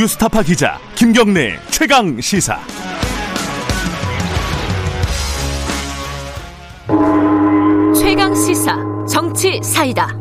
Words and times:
뉴스타파 0.00 0.42
기자 0.42 0.78
김경래 0.94 1.58
최강 1.70 2.18
시사. 2.22 2.58
최강 7.94 8.34
시사 8.34 8.78
정치 9.06 9.60
사이다. 9.62 10.18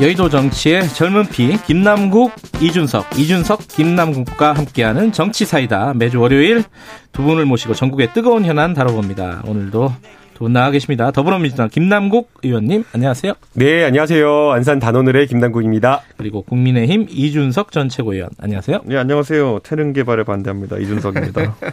여의도 0.00 0.30
정치의 0.30 0.88
젊은 0.88 1.26
피 1.26 1.58
김남국 1.66 2.32
이준석 2.62 3.18
이준석 3.18 3.68
김남국과 3.68 4.54
함께하는 4.54 5.12
정치 5.12 5.44
사이다 5.44 5.92
매주 5.92 6.18
월요일 6.18 6.64
두 7.12 7.22
분을 7.22 7.44
모시고 7.44 7.74
전국의 7.74 8.14
뜨거운 8.14 8.46
현안 8.46 8.72
다뤄봅니다. 8.72 9.42
오늘도 9.44 9.92
두 10.34 10.44
분 10.44 10.52
나와 10.52 10.70
계십니다. 10.70 11.10
더불어민주당 11.10 11.68
김남국 11.68 12.30
의원님 12.42 12.84
안녕하세요. 12.92 13.34
네 13.54 13.84
안녕하세요. 13.84 14.50
안산 14.50 14.78
단오늘의 14.80 15.26
김남국입니다. 15.28 16.02
그리고 16.16 16.42
국민의힘 16.42 17.06
이준석 17.08 17.70
전 17.72 17.88
최고위원 17.88 18.30
안녕하세요. 18.38 18.80
네 18.84 18.96
안녕하세요. 18.96 19.60
태릉 19.62 19.92
개발에 19.92 20.24
반대합니다. 20.24 20.78
이준석입니다. 20.78 21.54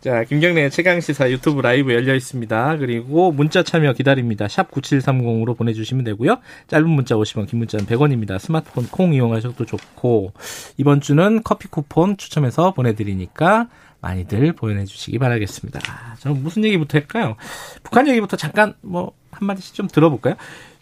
자, 0.00 0.22
김경래 0.22 0.68
최강시사 0.68 1.30
유튜브 1.30 1.62
라이브 1.62 1.94
열려 1.94 2.14
있습니다. 2.14 2.76
그리고 2.76 3.32
문자 3.32 3.62
참여 3.62 3.94
기다립니다. 3.94 4.48
샵 4.48 4.70
9730으로 4.70 5.56
보내주시면 5.56 6.04
되고요. 6.04 6.40
짧은 6.66 6.86
문자 6.86 7.14
50원, 7.14 7.48
긴 7.48 7.60
문자는 7.60 7.86
100원입니다. 7.86 8.38
스마트폰 8.38 8.86
콩 8.90 9.14
이용하셔도 9.14 9.64
좋고, 9.64 10.34
이번 10.76 11.00
주는 11.00 11.40
커피 11.42 11.68
쿠폰 11.68 12.18
추첨해서 12.18 12.74
보내드리니까 12.74 13.68
많이들 14.04 14.52
보내주시기 14.52 15.18
바라겠습니다. 15.18 15.80
저는 16.20 16.42
무슨 16.42 16.64
얘기부터 16.64 16.98
할까요? 16.98 17.36
북한 17.82 18.06
얘기부터 18.06 18.36
잠깐 18.36 18.74
뭐 18.82 19.12
한마디씩 19.30 19.74
좀 19.74 19.88
들어볼까요? 19.88 20.34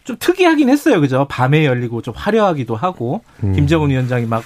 좀 0.03 0.17
특이하긴 0.19 0.69
했어요. 0.69 0.99
그죠? 0.99 1.25
밤에 1.29 1.65
열리고 1.65 2.01
좀 2.01 2.13
화려하기도 2.15 2.75
하고, 2.75 3.23
음. 3.43 3.53
김정은 3.53 3.89
위원장이 3.89 4.25
막 4.25 4.43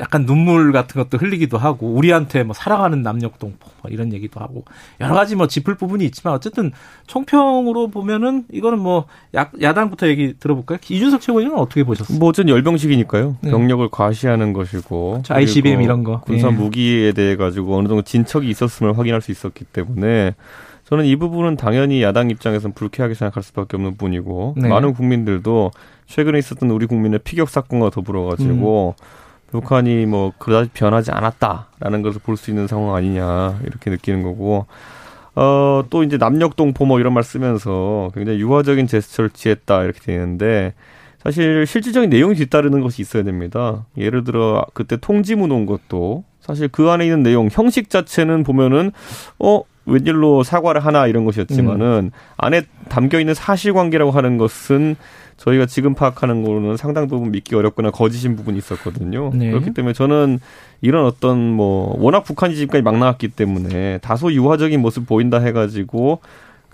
약간 0.00 0.26
눈물 0.26 0.72
같은 0.72 1.02
것도 1.02 1.18
흘리기도 1.18 1.58
하고 1.58 1.88
우리한테 1.88 2.44
뭐 2.44 2.54
사랑하는 2.54 3.02
남녘동포 3.02 3.70
뭐 3.82 3.90
이런 3.90 4.12
얘기도 4.12 4.40
하고 4.40 4.64
여러 5.00 5.14
가지 5.14 5.34
뭐 5.34 5.48
짚을 5.48 5.74
부분이 5.74 6.04
있지만 6.06 6.34
어쨌든 6.34 6.70
총평으로 7.06 7.88
보면은 7.88 8.44
이거는 8.52 8.78
뭐 8.78 9.06
야, 9.34 9.50
야당부터 9.60 10.06
얘기 10.08 10.34
들어볼까요? 10.38 10.78
이준석 10.88 11.20
최고위원은 11.20 11.58
어떻게 11.58 11.82
보셨어요? 11.82 12.18
뭐 12.18 12.28
어쨌든 12.28 12.54
열병식이니까요. 12.54 13.36
네. 13.40 13.50
병력을 13.50 13.88
과시하는 13.90 14.52
것이고 14.52 15.22
저 15.24 15.34
ICBM 15.34 15.82
이런 15.82 16.04
거 16.04 16.20
군사 16.20 16.48
예. 16.48 16.52
무기에 16.52 17.12
대해 17.12 17.34
가지고 17.36 17.76
어느 17.76 17.88
정도 17.88 18.02
진척이 18.02 18.48
있었음을 18.48 18.96
확인할 18.96 19.20
수 19.20 19.32
있었기 19.32 19.64
때문에 19.64 20.34
저는 20.84 21.04
이 21.04 21.16
부분은 21.16 21.56
당연히 21.56 22.02
야당 22.02 22.30
입장에서는 22.30 22.72
불쾌하게 22.72 23.14
생각할 23.14 23.42
수밖에 23.42 23.76
없는 23.76 23.96
뿐이고 23.96 24.54
네. 24.56 24.68
많은 24.68 24.94
국민들도 24.94 25.72
최근에 26.06 26.38
있었던 26.38 26.70
우리 26.70 26.86
국민의 26.86 27.18
피격 27.24 27.50
사건과 27.50 27.90
더불어 27.90 28.24
가지고 28.24 28.94
음. 28.98 29.04
북한이 29.50 30.06
뭐 30.06 30.32
그다지 30.38 30.70
변하지 30.74 31.10
않았다라는 31.10 32.02
것을 32.02 32.20
볼 32.22 32.36
수 32.36 32.50
있는 32.50 32.66
상황 32.66 32.94
아니냐 32.94 33.58
이렇게 33.64 33.90
느끼는 33.90 34.22
거고 34.22 34.66
어 35.34 35.84
또 35.90 36.02
이제 36.02 36.16
남녘동포 36.18 36.84
뭐 36.84 37.00
이런 37.00 37.14
말 37.14 37.22
쓰면서 37.24 38.10
굉장히 38.14 38.40
유화적인 38.40 38.86
제스처를 38.86 39.30
취했다 39.30 39.84
이렇게 39.84 40.00
되는데 40.00 40.74
사실 41.22 41.66
실질적인 41.66 42.10
내용이 42.10 42.34
뒤따르는 42.34 42.80
것이 42.80 43.02
있어야 43.02 43.22
됩니다. 43.22 43.86
예를 43.96 44.24
들어 44.24 44.64
그때 44.74 44.96
통지문 44.96 45.50
온 45.50 45.66
것도 45.66 46.24
사실 46.40 46.68
그 46.68 46.90
안에 46.90 47.04
있는 47.04 47.22
내용 47.22 47.48
형식 47.50 47.90
자체는 47.90 48.42
보면은 48.44 48.92
어 49.38 49.62
웬일로 49.86 50.42
사과를 50.42 50.84
하나 50.84 51.06
이런 51.06 51.24
것이었지만은 51.24 52.10
음. 52.12 52.18
안에 52.36 52.62
담겨 52.88 53.18
있는 53.20 53.34
사실관계라고 53.34 54.10
하는 54.10 54.36
것은 54.38 54.96
저희가 55.38 55.66
지금 55.66 55.94
파악하는 55.94 56.42
거로는 56.42 56.76
상당 56.76 57.06
부분 57.06 57.30
믿기 57.30 57.54
어렵거나 57.54 57.90
거짓인 57.90 58.36
부분이 58.36 58.58
있었거든요. 58.58 59.30
네. 59.32 59.50
그렇기 59.50 59.72
때문에 59.72 59.92
저는 59.94 60.40
이런 60.80 61.06
어떤 61.06 61.38
뭐 61.38 61.96
워낙 61.98 62.24
북한이 62.24 62.54
지금까지 62.56 62.82
막 62.82 62.98
나왔기 62.98 63.28
때문에 63.28 63.98
다소 63.98 64.32
유화적인 64.32 64.80
모습 64.80 65.06
보인다 65.06 65.38
해가지고 65.38 66.20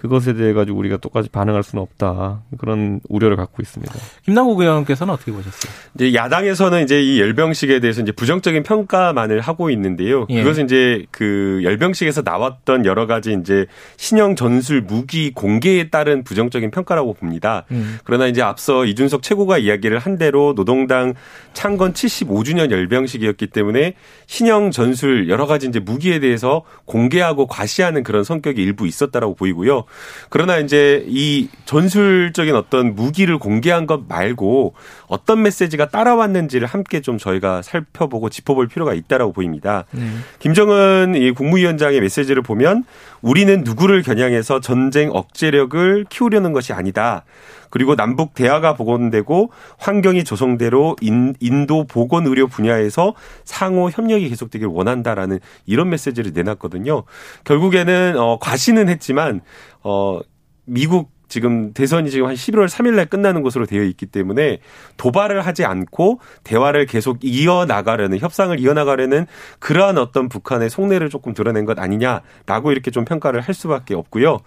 그것에 0.05 0.35
대해 0.35 0.53
가지고 0.53 0.79
우리가 0.81 0.99
똑같이 0.99 1.31
반응할 1.31 1.63
수는 1.63 1.83
없다 1.83 2.43
그런 2.59 3.01
우려를 3.09 3.39
갖고 3.39 3.63
있습니다. 3.63 3.91
김남국 4.27 4.61
의원께서는 4.61 5.15
어떻게 5.15 5.33
보셨어요? 5.33 5.73
이제 5.95 6.13
야당에서는 6.13 6.85
이제 6.85 7.03
이 7.03 7.19
열병식에 7.23 7.81
대해서 7.81 8.03
이제 8.03 8.13
부정적인 8.13 8.65
평가만을 8.65 9.41
하고 9.41 9.71
있는데요. 9.71 10.27
예. 10.29 10.43
그것은 10.43 10.67
이제 10.67 11.07
그 11.11 11.63
열병식에서 11.65 12.21
나왔던 12.23 12.85
여러 12.85 13.07
가지 13.07 13.35
이제 13.41 13.65
신형 13.97 14.37
전술 14.37 14.83
무기 14.83 15.33
공개에 15.33 15.89
따른 15.89 16.23
부정적인 16.23 16.71
평가라고 16.71 17.15
봅니다. 17.15 17.65
음. 17.71 17.99
그러나 18.05 18.27
이제 18.27 18.43
앞서 18.43 18.85
이준석 18.85 19.23
최고가 19.23 19.57
이야기를 19.57 19.99
한 19.99 20.19
대로 20.19 20.55
노동당 20.55 21.15
창건 21.55 21.95
75주년 21.95 22.71
열병식이었기 22.71 23.47
때문에 23.47 23.95
신형 24.27 24.71
전술 24.71 25.31
여러 25.31 25.47
가지 25.47 25.67
이제 25.67 25.81
무기에 25.81 26.19
대해서 26.19 26.63
공개하고 26.85 27.47
과시하는 27.47 28.03
그런 28.03 28.23
성격이 28.23 28.63
일부 28.63 28.87
있었다라고 28.87 29.35
보이고요. 29.35 29.85
그러나 30.29 30.59
이제 30.59 31.05
이 31.07 31.49
전술적인 31.65 32.55
어떤 32.55 32.95
무기를 32.95 33.39
공개한 33.39 33.87
것 33.87 34.03
말고 34.09 34.75
어떤 35.07 35.43
메시지가 35.43 35.89
따라왔는지를 35.89 36.67
함께 36.67 37.01
좀 37.01 37.19
저희가 37.19 37.63
살펴보고 37.63 38.29
짚어볼 38.29 38.69
필요가 38.69 38.95
있다라고 38.95 39.33
보입니다. 39.33 39.85
네. 39.93 40.09
김정은 40.39 41.15
이 41.15 41.31
국무위원장의 41.33 42.01
메시지를 42.01 42.43
보면 42.43 42.85
우리는 43.25 43.63
누구를 43.65 44.03
겨냥해서 44.03 44.61
전쟁 44.61 45.09
억제력을 45.11 46.05
키우려는 46.11 46.53
것이 46.53 46.75
아니다. 46.75 47.25
그리고 47.71 47.97
남북 47.97 48.35
대화가 48.35 48.75
복원되고 48.75 49.51
환경이 49.79 50.25
조성대로 50.25 50.97
인, 51.01 51.35
인도 51.41 51.85
보건 51.85 52.27
의료 52.27 52.47
분야에서 52.47 53.15
상호 53.45 53.89
협력이 53.89 54.29
계속되길 54.29 54.69
원한다라는 54.69 55.41
이런 55.65 55.89
메시지를 55.89 56.33
내놨거든요. 56.35 57.05
결국에는 57.45 58.19
어 58.19 58.39
과시는 58.39 58.91
했지만 58.91 59.41
어 59.83 60.21
미국 60.67 61.14
지금 61.35 61.73
대선이 61.73 62.11
지금 62.11 62.29
한 62.29 62.37
11월 62.37 62.69
3일 62.69 62.95
날 62.95 63.07
끝나는 63.07 63.43
것으로 63.43 63.67
되어 63.67 63.83
있기 63.83 64.07
때문에 64.07 64.61
도발을 64.97 65.45
하지 65.45 65.65
않고 65.65 66.21
대화를 66.45 66.87
계속 66.87 67.19
이어나가려는 67.23 68.21
협상을 68.21 68.57
이어나가려는 68.61 69.27
그러한 69.59 69.99
어떤 69.99 70.29
북한의 70.29 70.71
속내를 70.71 71.09
조금 71.09 71.35
드러낸 71.35 71.65
것 71.65 71.77
아니냐라고 71.81 72.71
이렇게 72.71 72.93
좀 72.93 73.05
평가를 73.05 73.41
할 73.41 73.53
수밖에 73.53 73.97
없고요. 73.97 74.39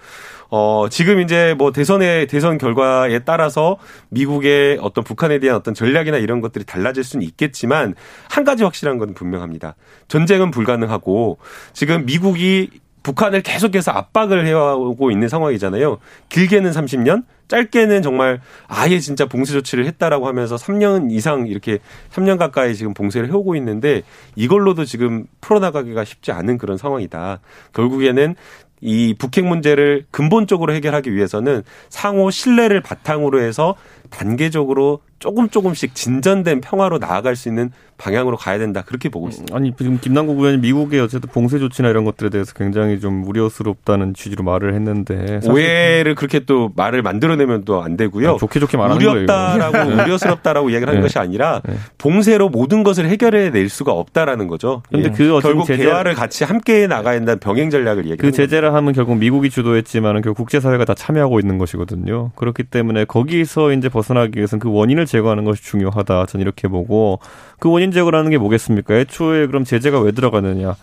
어, 0.50 0.86
지금 0.90 1.20
이제 1.20 1.56
뭐 1.58 1.74
대선의 1.74 2.28
대선 2.28 2.58
결과에 2.58 3.20
따라서 3.20 3.78
미국의 4.08 4.78
어떤 4.82 5.04
북한에 5.04 5.40
대한 5.40 5.58
어떤 5.58 5.74
전략이나 5.74 6.16
이런 6.16 6.40
것들이 6.40 6.64
달라질 6.64 7.04
수는 7.04 7.26
있겠지만 7.26 7.96
한 8.30 8.46
가지 8.46 8.64
확실한 8.64 8.98
건 8.98 9.14
분명합니다. 9.14 9.76
전쟁은 10.08 10.52
불가능하고 10.52 11.38
지금 11.74 12.06
미국이 12.06 12.70
북한을 13.08 13.42
계속해서 13.42 13.92
압박을 13.92 14.46
해오고 14.46 15.12
있는 15.12 15.30
상황이잖아요. 15.30 16.00
길게는 16.28 16.72
30년, 16.72 17.24
짧게는 17.48 18.02
정말 18.02 18.42
아예 18.68 19.00
진짜 19.00 19.26
봉쇄 19.26 19.54
조치를 19.54 19.86
했다라고 19.86 20.28
하면서 20.28 20.58
3년 20.58 21.10
이상 21.12 21.48
이렇게 21.48 21.80
3년 22.12 22.38
가까이 22.38 22.76
지금 22.76 22.94
봉쇄를 22.94 23.30
해오고 23.30 23.56
있는데 23.56 24.02
이걸로도 24.36 24.84
지금 24.84 25.26
풀어나가기가 25.40 26.04
쉽지 26.04 26.34
않은 26.34 26.58
그런 26.58 26.76
상황이다. 26.76 27.40
결국에는 27.74 28.36
이 28.82 29.16
북핵 29.18 29.46
문제를 29.46 30.06
근본적으로 30.12 30.74
해결하기 30.74 31.16
위해서는 31.16 31.64
상호 31.88 32.30
신뢰를 32.30 32.82
바탕으로 32.82 33.42
해서 33.42 33.76
단계적으로 34.10 35.00
조금 35.20 35.50
조금씩 35.50 35.96
진전된 35.96 36.62
평화로 36.62 37.00
나아갈 37.00 37.36
수 37.36 37.50
있는 37.50 37.72
방향으로 37.98 38.38
가야 38.38 38.60
된다 38.60 38.84
그렇게 38.86 39.10
보고 39.10 39.28
있습니다. 39.28 39.56
아니 39.56 39.74
지금 39.76 39.98
김남국 40.00 40.38
의원이 40.38 40.58
미국의 40.60 41.00
어쨌든 41.00 41.30
봉쇄 41.32 41.58
조치나 41.58 41.90
이런 41.90 42.06
것들에 42.06 42.30
대해서 42.30 42.54
굉장히 42.54 43.00
좀 43.00 43.24
우려스럽다는 43.28 44.14
취지로 44.14 44.44
말을 44.44 44.76
했는데 44.76 45.40
오해를 45.50 46.14
그렇게 46.14 46.42
또 46.42 46.72
말을 46.76 47.02
만들어내면 47.02 47.66
또 47.66 47.78
안 47.82 47.96
되고요. 47.98 48.34
아, 48.34 48.38
좋게 48.38 48.60
좋게 48.60 48.78
말하는 48.78 49.02
우렸다라고 49.06 49.72
거예요. 49.72 50.04
우려스럽다라고 50.04 50.70
이야기를 50.70 50.90
하는 50.90 51.02
네. 51.02 51.06
것이 51.06 51.20
아니라 51.20 51.62
네. 51.66 51.76
봉쇄로 51.98 52.50
모든 52.50 52.84
것을 52.84 53.08
해결해 53.08 53.52
낼 53.52 53.70
수가 53.70 53.92
없다라는 53.92 54.48
거죠. 54.48 54.82
그런데 54.88 55.10
예. 55.10 55.14
그 55.14 55.40
결국 55.42 55.66
제재... 55.66 55.84
대화를 55.84 56.14
같이 56.14 56.44
함께 56.44 56.88
나가야 56.88 57.16
된다는 57.18 57.40
병행 57.40 57.70
전략을 57.70 58.06
얘기하는 58.06 58.18
그 58.18 58.32
제재를 58.32 58.74
하면 58.74 58.94
결국 58.94 59.18
미국이 59.18 59.50
주도했지만은 59.50 60.22
결국 60.22 60.38
국제사회가 60.38 60.86
다 60.86 60.94
참여하고 60.94 61.40
있는 61.40 61.58
것이거든요. 61.58 62.32
그렇기 62.36 62.64
때문에 62.64 63.06
거기서 63.06 63.72
이제 63.74 63.90
벗어나기 63.98 64.38
위해서는 64.38 64.60
그 64.60 64.72
원인을 64.72 65.06
제거하는 65.08 65.44
것이 65.44 65.64
중요하다. 65.64 66.28
저는 66.28 66.42
이렇게 66.42 66.68
보고 66.68 67.20
그 67.60 67.70
원인 67.72 67.92
제거라는 67.92 68.30
게 68.30 68.38
뭐겠습니까? 68.38 68.96
애초에 68.96 69.48
그럼 69.48 69.64
제재가 69.64 70.00
왜 70.02 70.12
들어가느냐? 70.12 70.76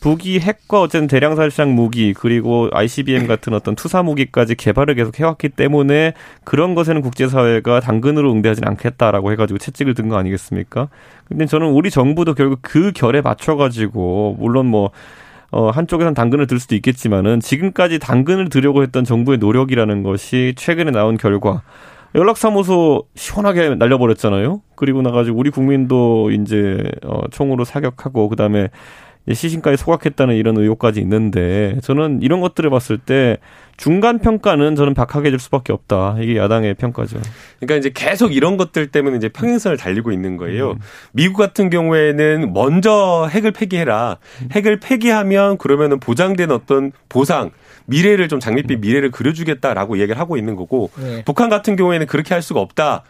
북이 0.00 0.38
핵과 0.38 0.80
어쨌든 0.80 1.08
대량 1.08 1.34
살상 1.34 1.74
무기 1.74 2.14
그리고 2.14 2.68
ICBM 2.72 3.26
같은 3.26 3.52
어떤 3.52 3.74
투사 3.74 4.04
무기까지 4.04 4.54
개발을 4.54 4.94
계속 4.94 5.18
해왔기 5.18 5.48
때문에 5.48 6.12
그런 6.44 6.76
것에는 6.76 7.02
국제사회가 7.02 7.80
당근으로 7.80 8.30
응대하지는 8.30 8.68
않겠다라고 8.68 9.32
해가지고 9.32 9.58
채찍을 9.58 9.94
든 9.94 10.08
거 10.08 10.16
아니겠습니까? 10.16 10.88
근데 11.26 11.46
저는 11.46 11.66
우리 11.68 11.90
정부도 11.90 12.34
결국 12.34 12.60
그 12.62 12.92
결에 12.94 13.20
맞춰가지고 13.22 14.36
물론 14.38 14.66
뭐 14.66 14.90
어, 15.50 15.70
한쪽에선 15.70 16.14
당근을 16.14 16.46
들 16.46 16.60
수도 16.60 16.74
있겠지만은 16.76 17.40
지금까지 17.40 17.98
당근을 17.98 18.50
들려고 18.50 18.82
했던 18.82 19.02
정부의 19.04 19.38
노력이라는 19.38 20.02
것이 20.02 20.52
최근에 20.56 20.90
나온 20.92 21.16
결과 21.16 21.62
연락사무소 22.14 23.04
시원하게 23.14 23.74
날려버렸잖아요. 23.74 24.62
그리고 24.74 25.02
나가지고 25.02 25.38
우리 25.38 25.50
국민도 25.50 26.30
이제 26.30 26.82
어, 27.04 27.22
총으로 27.30 27.64
사격하고 27.64 28.28
그다음에 28.28 28.70
시신까지 29.30 29.76
소각했다는 29.76 30.36
이런 30.36 30.56
의혹까지 30.56 31.00
있는데 31.00 31.78
저는 31.82 32.20
이런 32.22 32.40
것들을 32.40 32.70
봤을 32.70 32.98
때 32.98 33.36
중간 33.76 34.18
평가는 34.18 34.74
저는 34.74 34.94
박하게 34.94 35.30
될 35.30 35.38
수밖에 35.38 35.72
없다. 35.72 36.16
이게 36.20 36.36
야당의 36.36 36.74
평가죠. 36.74 37.18
그러니까 37.60 37.76
이제 37.76 37.90
계속 37.94 38.34
이런 38.34 38.56
것들 38.56 38.88
때문에 38.88 39.16
이제 39.16 39.28
평행선을 39.28 39.76
달리고 39.76 40.12
있는 40.12 40.36
거예요. 40.36 40.72
음. 40.72 40.78
미국 41.12 41.36
같은 41.36 41.70
경우에는 41.70 42.52
먼저 42.52 43.28
핵을 43.30 43.52
폐기해라. 43.52 44.16
핵을 44.52 44.80
폐기하면 44.80 45.58
그러면은 45.58 46.00
보장된 46.00 46.50
어떤 46.50 46.92
보상 47.08 47.50
미래를 47.88 48.28
좀 48.28 48.38
장밋빛 48.38 48.80
미래를 48.80 49.10
그려주겠다라고 49.10 49.98
얘기를 49.98 50.20
하고 50.20 50.36
있는 50.36 50.56
거고 50.56 50.90
네. 50.96 51.22
북한 51.24 51.48
같은 51.48 51.74
경우에는 51.74 52.06
그렇게 52.06 52.34
할 52.34 52.42
수가 52.42 52.60
없다. 52.60 53.02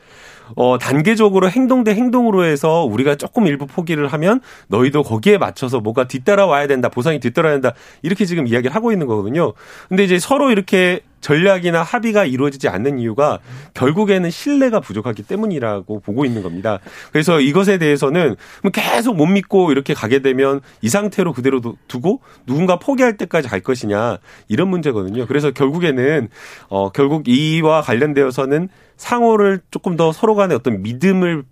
어, 0.57 0.79
단계적으로 0.79 1.51
행동 1.51 1.85
대 1.85 1.95
행동으로 1.95 2.45
해서 2.45 2.85
우리가 2.85 3.17
조금 3.17 3.47
일부 3.47 3.67
포기를 3.67 4.09
하면 4.09 4.41
너희도 4.69 5.03
거기에 5.03 5.37
맞춰서 5.37 5.81
뭐가 5.81 6.09
뒤따라와야 6.09 6.67
된다, 6.67 6.89
보상이 6.89 7.21
뒤따라야 7.21 7.53
된다, 7.55 7.75
이렇게 8.01 8.25
지금 8.25 8.47
이야기를 8.47 8.75
하고 8.75 8.91
있는 8.91 9.07
거거든요. 9.07 9.53
근데 9.89 10.05
이제 10.05 10.19
서로 10.19 10.51
이렇게 10.51 11.01
전략이나 11.21 11.83
합의가 11.83 12.25
이루어지지 12.25 12.69
않는 12.69 12.99
이유가 12.99 13.39
결국에는 13.75 14.31
신뢰가 14.31 14.81
부족하기 14.81 15.23
때문이라고 15.25 16.01
보고 16.01 16.25
있는 16.25 16.43
겁니다. 16.43 16.79
그래서 17.13 17.41
이것에 17.41 17.79
대해서는 17.79 18.37
계속 18.73 19.17
못 19.17 19.27
믿고 19.27 19.73
이렇게 19.73 19.95
가게 19.95 20.21
되면 20.21 20.61
이 20.81 20.89
상태로 20.89 21.33
그대로 21.33 21.61
두고 21.89 22.21
누군가 22.47 22.79
포기할 22.79 23.17
때까지 23.17 23.49
갈 23.49 23.61
것이냐 23.61 24.19
이런 24.49 24.69
문제거든요. 24.69 25.27
그래서 25.27 25.51
결국에는 25.51 26.29
어 26.69 26.91
결국 26.91 27.29
이와 27.29 27.83
관련되어서는 27.83 28.69
상호를 28.97 29.61
조금 29.71 29.97
더 29.97 30.13
서로 30.13 30.35
간의 30.35 30.57
어떤 30.57 30.83
믿음을 30.83 31.45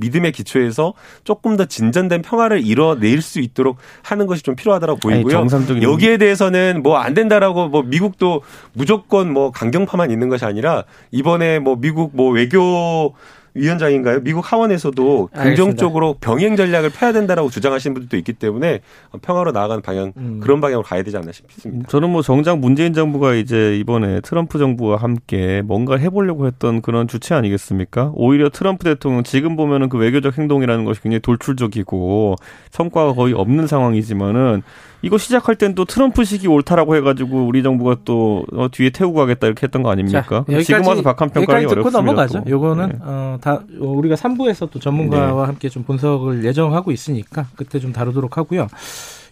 믿음의 0.00 0.32
기초에서 0.32 0.94
조금 1.24 1.56
더 1.56 1.64
진전된 1.66 2.22
평화를 2.22 2.64
이뤄낼 2.64 3.20
수 3.22 3.40
있도록 3.40 3.76
하는 4.02 4.26
것이 4.26 4.42
좀 4.42 4.56
필요하다고 4.56 4.96
보이고요. 5.00 5.36
아니, 5.76 5.82
여기에 5.92 6.16
대해서는 6.18 6.82
뭐 6.82 6.98
안 7.00 7.14
된다라고 7.14 7.68
뭐 7.68 7.82
미국도 7.82 8.42
무조건 8.72 9.32
뭐 9.32 9.50
강경파만 9.50 10.10
있는 10.10 10.28
것이 10.28 10.44
아니라 10.44 10.84
이번에 11.10 11.58
뭐 11.58 11.76
미국 11.76 12.10
뭐 12.14 12.30
외교 12.30 13.14
위원장인가요? 13.54 14.20
미국 14.20 14.50
하원에서도 14.52 15.30
긍정적으로 15.32 16.16
병행 16.20 16.56
전략을 16.56 16.90
펴야 16.90 17.12
된다라고 17.12 17.50
주장하시는 17.50 17.94
분들도 17.94 18.16
있기 18.18 18.34
때문에 18.34 18.80
평화로 19.22 19.52
나아가는 19.52 19.82
방향 19.82 20.12
음. 20.16 20.40
그런 20.42 20.60
방향으로 20.60 20.84
가야 20.84 21.02
되지 21.02 21.16
않나 21.16 21.32
싶습니다. 21.32 21.88
저는 21.88 22.10
뭐 22.10 22.22
정작 22.22 22.58
문재인 22.58 22.92
정부가 22.92 23.34
이제 23.34 23.76
이번에 23.76 24.20
트럼프 24.20 24.58
정부와 24.58 24.96
함께 24.96 25.62
뭔가 25.64 25.96
해보려고 25.96 26.46
했던 26.46 26.82
그런 26.82 27.08
주체 27.08 27.34
아니겠습니까? 27.34 28.12
오히려 28.14 28.48
트럼프 28.48 28.84
대통령 28.84 29.22
지금 29.22 29.56
보면은 29.56 29.88
그 29.88 29.98
외교적 29.98 30.38
행동이라는 30.38 30.84
것이 30.84 31.02
굉장히 31.02 31.20
돌출적이고 31.20 32.36
성과가 32.70 33.14
거의 33.14 33.34
없는 33.34 33.66
상황이지만은 33.66 34.62
이거 35.02 35.18
시작할 35.18 35.56
땐 35.56 35.74
또 35.74 35.84
트럼프식이 35.84 36.46
옳다라고 36.48 36.96
해가지고 36.96 37.46
우리 37.46 37.62
정부가 37.62 37.96
또 38.04 38.44
어, 38.52 38.68
뒤에 38.70 38.90
태우고 38.90 39.18
가겠다 39.18 39.46
이렇게 39.46 39.62
했던 39.64 39.82
거 39.82 39.90
아닙니까? 39.90 40.44
자, 40.50 40.60
지금 40.60 40.86
와서 40.86 41.02
박한 41.02 41.30
평가하기 41.30 41.66
어렵습니다. 41.66 41.98
넘어가죠. 41.98 42.42
또. 42.44 42.50
요거는 42.50 42.88
네. 42.88 42.94
어, 43.00 43.38
다 43.40 43.62
우리가 43.78 44.14
3부에서 44.16 44.70
또 44.70 44.78
전문가와 44.78 45.42
네. 45.42 45.46
함께 45.46 45.68
좀 45.68 45.84
분석을 45.84 46.44
예정하고 46.44 46.92
있으니까 46.92 47.46
그때 47.56 47.78
좀 47.78 47.92
다루도록 47.92 48.36
하고요. 48.36 48.66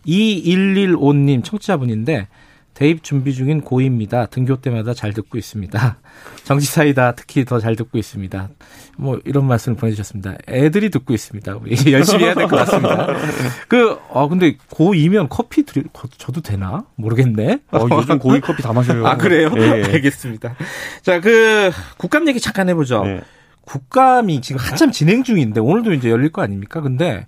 2115님 0.06 1.44
청취자분인데 1.44 2.28
대입 2.74 3.02
준비 3.02 3.34
중인 3.34 3.62
고입니다. 3.62 4.26
등교 4.26 4.56
때마다 4.60 4.94
잘 4.94 5.12
듣고 5.12 5.36
있습니다. 5.36 5.98
정치사이다 6.44 7.12
특히 7.16 7.44
더 7.44 7.58
잘 7.58 7.74
듣고 7.74 7.98
있습니다. 7.98 8.48
뭐 8.96 9.18
이런 9.24 9.46
말씀을 9.46 9.76
보내주셨습니다. 9.76 10.36
애들이 10.48 10.90
듣고 10.90 11.12
있습니다. 11.12 11.56
우리 11.56 11.74
열심히 11.92 12.24
해야 12.24 12.34
될 12.34 12.46
것 12.46 12.56
같습니다. 12.56 13.08
그, 13.68 13.98
아 14.12 14.28
근데 14.28 14.56
고2면 14.70 15.26
커피 15.28 15.64
드리, 15.64 15.82
저도 16.18 16.40
되나? 16.40 16.84
모르겠네. 16.94 17.58
어, 17.72 17.86
요즘 17.90 18.18
고이 18.20 18.40
커피 18.40 18.62
다 18.62 18.72
마셔요. 18.72 19.04
아 19.06 19.16
그래요? 19.16 19.50
네. 19.50 19.82
알겠습니다. 19.84 20.54
자, 21.02 21.20
그 21.20 21.70
국감 21.96 22.28
얘기 22.28 22.38
잠깐 22.40 22.68
해보죠. 22.68 23.02
네. 23.04 23.20
국감이 23.62 24.40
지금 24.40 24.60
한참 24.60 24.92
진행 24.92 25.24
중인데 25.24 25.60
오늘도 25.60 25.92
이제 25.94 26.10
열릴 26.10 26.30
거 26.32 26.42
아닙니까? 26.42 26.80
근데 26.80 27.26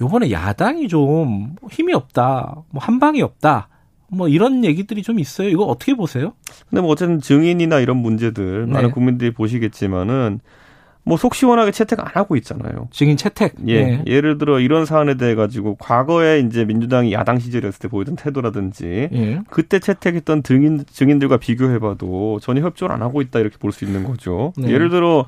요번에 0.00 0.30
야당이 0.30 0.88
좀 0.88 1.54
힘이 1.70 1.94
없다, 1.94 2.54
뭐 2.70 2.82
한 2.82 2.98
방이 2.98 3.22
없다. 3.22 3.68
뭐 4.10 4.28
이런 4.28 4.64
얘기들이 4.64 5.02
좀 5.02 5.18
있어요. 5.18 5.48
이거 5.48 5.64
어떻게 5.64 5.94
보세요? 5.94 6.32
근데 6.68 6.82
뭐 6.82 6.90
어쨌든 6.90 7.20
증인이나 7.20 7.78
이런 7.80 7.96
문제들 7.98 8.66
네. 8.66 8.72
많은 8.72 8.90
국민들이 8.90 9.30
보시겠지만은 9.32 10.40
뭐 11.02 11.16
속 11.16 11.34
시원하게 11.34 11.70
채택 11.70 11.98
안 12.00 12.06
하고 12.12 12.36
있잖아요. 12.36 12.88
증인 12.92 13.16
채택. 13.16 13.54
예. 13.66 13.84
네. 13.84 14.04
예를 14.06 14.36
들어 14.36 14.60
이런 14.60 14.84
사안에 14.84 15.14
대해 15.14 15.34
가지고 15.34 15.76
과거에 15.76 16.40
이제 16.40 16.64
민주당이 16.66 17.12
야당 17.12 17.38
시절이었을 17.38 17.78
때 17.78 17.88
보이던 17.88 18.16
태도라든지 18.16 19.08
네. 19.10 19.40
그때 19.48 19.78
채택했던 19.78 20.42
증인 20.42 20.84
증인들과 20.86 21.38
비교해 21.38 21.78
봐도 21.78 22.38
전혀 22.42 22.60
협조를 22.62 22.94
안 22.94 23.00
하고 23.02 23.22
있다 23.22 23.38
이렇게 23.40 23.56
볼 23.58 23.72
수 23.72 23.84
있는 23.86 24.04
거죠. 24.04 24.52
네. 24.58 24.70
예를 24.70 24.90
들어 24.90 25.24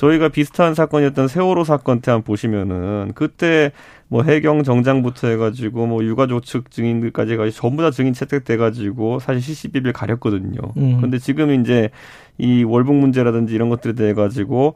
저희가 0.00 0.30
비슷한 0.30 0.74
사건이었던 0.74 1.28
세월호 1.28 1.64
사건 1.64 2.00
때 2.00 2.10
한번 2.10 2.24
보시면은 2.24 3.12
그때 3.14 3.70
뭐 4.08 4.22
해경 4.22 4.62
정장부터 4.62 5.28
해가지고 5.28 5.86
뭐 5.86 6.02
유가족 6.02 6.42
측 6.42 6.70
증인들까지 6.70 7.34
해가지고 7.34 7.54
전부 7.54 7.82
다 7.82 7.90
증인 7.90 8.14
채택돼가지고 8.14 9.18
사실 9.18 9.42
CCBB를 9.42 9.92
가렸거든요. 9.92 10.58
음. 10.78 10.96
그런데 10.96 11.18
지금 11.18 11.50
이제 11.60 11.90
이 12.38 12.64
월북 12.64 12.94
문제라든지 12.94 13.54
이런 13.54 13.68
것들에 13.68 13.92
대해 13.92 14.14
가지고 14.14 14.72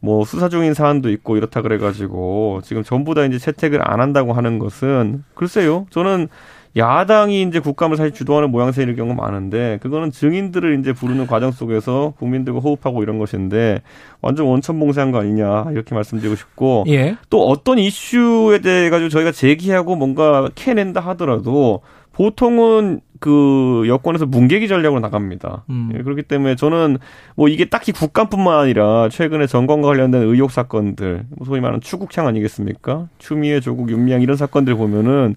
뭐 0.00 0.26
수사 0.26 0.50
중인 0.50 0.74
사안도 0.74 1.08
있고 1.08 1.38
이렇다 1.38 1.62
그래가지고 1.62 2.60
지금 2.62 2.82
전부 2.82 3.14
다 3.14 3.24
이제 3.24 3.38
채택을 3.38 3.80
안 3.82 4.02
한다고 4.02 4.34
하는 4.34 4.58
것은 4.58 5.24
글쎄요. 5.34 5.86
저는 5.88 6.28
야당이 6.76 7.42
이제 7.42 7.58
국감을 7.58 7.96
사실 7.96 8.12
주도하는 8.12 8.50
모양새일 8.50 8.94
경우 8.96 9.14
많은데 9.14 9.78
그거는 9.80 10.10
증인들을 10.10 10.78
이제 10.78 10.92
부르는 10.92 11.26
과정 11.26 11.50
속에서 11.50 12.12
국민들과 12.18 12.60
호흡하고 12.60 13.02
이런 13.02 13.18
것인데 13.18 13.82
완전 14.20 14.46
원천봉쇄한 14.46 15.10
거 15.10 15.20
아니냐 15.20 15.66
이렇게 15.72 15.94
말씀드리고 15.94 16.36
싶고 16.36 16.84
예. 16.88 17.16
또 17.30 17.48
어떤 17.48 17.78
이슈에 17.78 18.58
대해 18.58 18.90
가지고 18.90 19.08
저희가 19.08 19.32
제기하고 19.32 19.96
뭔가 19.96 20.50
캐낸다 20.54 21.00
하더라도 21.00 21.80
보통은 22.12 23.00
그 23.20 23.84
여권에서 23.86 24.26
문개기 24.26 24.68
전략으로 24.68 25.00
나갑니다. 25.00 25.64
음. 25.68 25.90
예, 25.94 26.02
그렇기 26.02 26.22
때문에 26.22 26.56
저는 26.56 26.98
뭐 27.34 27.48
이게 27.48 27.66
딱히 27.66 27.92
국감뿐만 27.92 28.58
아니라 28.58 29.08
최근에 29.10 29.46
정권과 29.46 29.88
관련된 29.88 30.22
의혹 30.22 30.50
사건들, 30.50 31.24
소위 31.44 31.60
말하는 31.60 31.80
추국창 31.80 32.26
아니겠습니까? 32.26 33.08
추미애, 33.18 33.60
조국, 33.60 33.90
윤미향 33.90 34.22
이런 34.22 34.36
사건들 34.36 34.74
보면은 34.76 35.36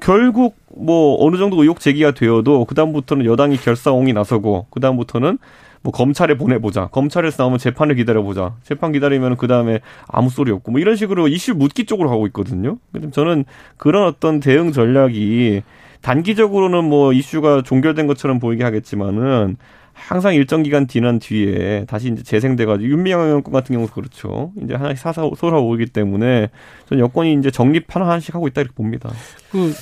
결국 0.00 0.56
뭐 0.74 1.16
어느 1.24 1.36
정도 1.36 1.60
의혹 1.62 1.80
제기가 1.80 2.12
되어도 2.12 2.64
그다음부터는 2.64 3.24
여당이 3.26 3.56
결사옹이 3.56 4.12
나서고 4.12 4.66
그다음부터는 4.70 5.38
뭐 5.82 5.92
검찰에 5.92 6.36
보내보자. 6.36 6.88
검찰에서 6.88 7.42
나오면 7.42 7.58
재판을 7.58 7.94
기다려보자. 7.94 8.54
재판 8.62 8.92
기다리면 8.92 9.36
그 9.36 9.46
다음에 9.46 9.80
아무 10.06 10.30
소리 10.30 10.50
없고 10.50 10.72
뭐 10.72 10.80
이런 10.80 10.96
식으로 10.96 11.28
이슈 11.28 11.54
묻기 11.54 11.86
쪽으로 11.86 12.08
가고 12.10 12.26
있거든요. 12.28 12.78
저는 13.12 13.44
그런 13.76 14.06
어떤 14.06 14.40
대응 14.40 14.72
전략이 14.72 15.62
단기적으로는 16.00 16.84
뭐 16.84 17.12
이슈가 17.12 17.62
종결된 17.62 18.06
것처럼 18.06 18.38
보이게 18.38 18.64
하겠지만은 18.64 19.56
항상 19.98 20.34
일정 20.34 20.62
기간 20.62 20.88
지난 20.88 21.18
뒤에 21.18 21.84
다시 21.86 22.08
이제 22.08 22.22
재생돼가지고 22.22 22.88
윤미향 22.90 23.20
의원권 23.20 23.52
같은 23.52 23.74
경우도 23.74 23.92
그렇죠. 23.92 24.52
이제 24.62 24.74
하나씩 24.74 24.98
사사 24.98 25.22
쏟아오기 25.36 25.86
때문에 25.86 26.48
저는 26.88 27.02
여권이 27.02 27.34
이제 27.34 27.50
정립 27.50 27.84
하나씩 27.94 28.34
하고 28.34 28.48
있다 28.48 28.62
이렇게 28.62 28.74
봅니다. 28.74 29.10
그 29.50 29.72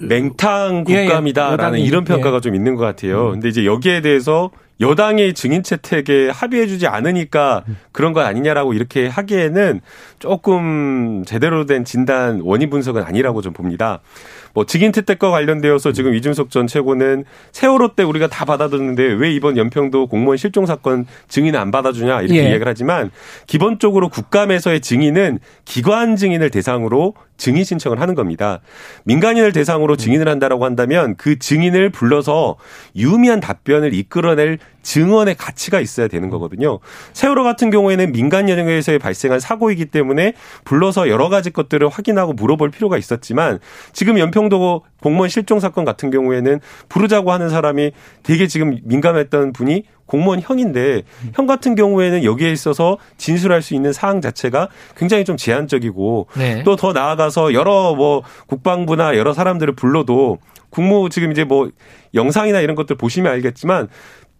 맹탕 0.00 0.84
국감이다라는 0.84 1.78
예, 1.78 1.82
예. 1.82 1.86
이런 1.86 2.04
평가가 2.04 2.36
예. 2.36 2.40
좀 2.40 2.54
있는 2.54 2.74
것 2.76 2.84
같아요. 2.84 3.28
음. 3.28 3.32
근데 3.32 3.48
이제 3.48 3.64
여기에 3.64 4.02
대해서 4.02 4.50
여당이 4.80 5.34
증인 5.34 5.62
채택에 5.62 6.28
합의해주지 6.28 6.86
않으니까 6.86 7.64
그런 7.92 8.12
거 8.12 8.20
아니냐라고 8.20 8.74
이렇게 8.74 9.06
하기에는 9.06 9.80
조금 10.18 11.24
제대로 11.26 11.64
된 11.66 11.84
진단 11.84 12.40
원인 12.42 12.68
분석은 12.68 13.02
아니라고 13.02 13.40
좀 13.42 13.52
봅니다. 13.52 14.00
뭐 14.56 14.64
직인 14.64 14.90
채택과 14.90 15.30
관련되어서 15.30 15.92
지금 15.92 16.14
이준석 16.14 16.50
전 16.50 16.66
최고는 16.66 17.24
세월호 17.52 17.94
때 17.94 18.02
우리가 18.02 18.26
다 18.28 18.46
받아들였는데 18.46 19.02
왜 19.02 19.30
이번 19.30 19.58
연평도 19.58 20.06
공무원 20.06 20.38
실종 20.38 20.64
사건 20.64 21.06
증인 21.28 21.56
안 21.56 21.70
받아주냐 21.70 22.22
이렇게 22.22 22.38
예. 22.38 22.42
이야기를 22.44 22.66
하지만 22.66 23.10
기본적으로 23.46 24.08
국감에서의 24.08 24.80
증인은 24.80 25.40
기관 25.66 26.16
증인을 26.16 26.48
대상으로 26.48 27.14
증인 27.36 27.64
신청을 27.64 28.00
하는 28.00 28.14
겁니다. 28.14 28.60
민간인을 29.04 29.52
대상으로 29.52 29.96
증인을 29.96 30.26
한다라고 30.26 30.64
한다면 30.64 31.16
그 31.16 31.38
증인을 31.38 31.90
불러서 31.90 32.56
유의미한 32.96 33.40
답변을 33.40 33.92
이끌어낼 33.92 34.58
증언의 34.86 35.34
가치가 35.34 35.80
있어야 35.80 36.06
되는 36.06 36.30
거거든요. 36.30 36.78
세월호 37.12 37.42
같은 37.42 37.70
경우에는 37.70 38.12
민간 38.12 38.48
연행에서 38.48 38.98
발생한 38.98 39.40
사고이기 39.40 39.86
때문에 39.86 40.34
불러서 40.64 41.08
여러 41.08 41.28
가지 41.28 41.50
것들을 41.50 41.88
확인하고 41.88 42.34
물어볼 42.34 42.70
필요가 42.70 42.96
있었지만 42.96 43.58
지금 43.92 44.16
연평도 44.16 44.82
공무원 45.02 45.28
실종 45.28 45.58
사건 45.58 45.84
같은 45.84 46.10
경우에는 46.10 46.60
부르자고 46.88 47.32
하는 47.32 47.48
사람이 47.48 47.90
되게 48.22 48.46
지금 48.46 48.78
민감했던 48.84 49.52
분이 49.52 49.84
공무원 50.06 50.40
형인데 50.40 51.02
형 51.34 51.46
같은 51.46 51.74
경우에는 51.74 52.22
여기에 52.22 52.52
있어서 52.52 52.96
진술할 53.18 53.62
수 53.62 53.74
있는 53.74 53.92
사항 53.92 54.20
자체가 54.20 54.68
굉장히 54.96 55.24
좀 55.24 55.36
제한적이고 55.36 56.28
네. 56.36 56.62
또더 56.62 56.92
나아가서 56.92 57.54
여러 57.54 57.94
뭐 57.96 58.22
국방부나 58.46 59.16
여러 59.16 59.32
사람들을 59.32 59.74
불러도 59.74 60.38
국무 60.70 61.08
지금 61.10 61.32
이제 61.32 61.42
뭐 61.42 61.70
영상이나 62.14 62.60
이런 62.60 62.76
것들 62.76 62.96
보시면 62.96 63.32
알겠지만 63.32 63.88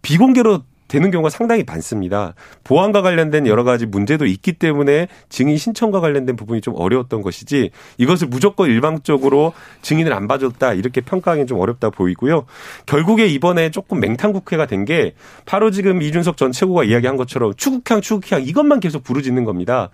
비공개로 0.01 0.63
되는 0.87 1.11
경우가 1.11 1.29
상당히 1.29 1.65
많습니다. 1.67 2.33
보안과 2.63 3.01
관련된 3.01 3.45
여러 3.45 3.65
가지 3.65 3.85
문제도 3.85 4.25
있기 4.25 4.53
때문에 4.53 5.09
증인 5.27 5.57
신청과 5.57 5.99
관련된 5.99 6.37
부분이 6.37 6.61
좀 6.61 6.75
어려웠던 6.77 7.21
것이지 7.21 7.71
이것을 7.97 8.27
무조건 8.27 8.69
일방적으로 8.69 9.51
증인을 9.81 10.13
안 10.13 10.29
봐줬다 10.29 10.73
이렇게 10.75 11.01
평가하기는 11.01 11.45
좀 11.47 11.59
어렵다 11.59 11.89
보이고요. 11.89 12.45
결국에 12.85 13.27
이번에 13.27 13.69
조금 13.69 13.99
맹탕국회가 13.99 14.65
된 14.65 14.85
게 14.87 15.15
바로 15.45 15.71
지금 15.71 16.01
이준석 16.01 16.37
전 16.37 16.53
최고가 16.53 16.85
이야기한 16.85 17.17
것처럼 17.17 17.53
추국향 17.57 17.99
추국향 17.99 18.43
이것만 18.43 18.79
계속 18.79 19.03
부르짖는 19.03 19.43
겁니다. 19.43 19.89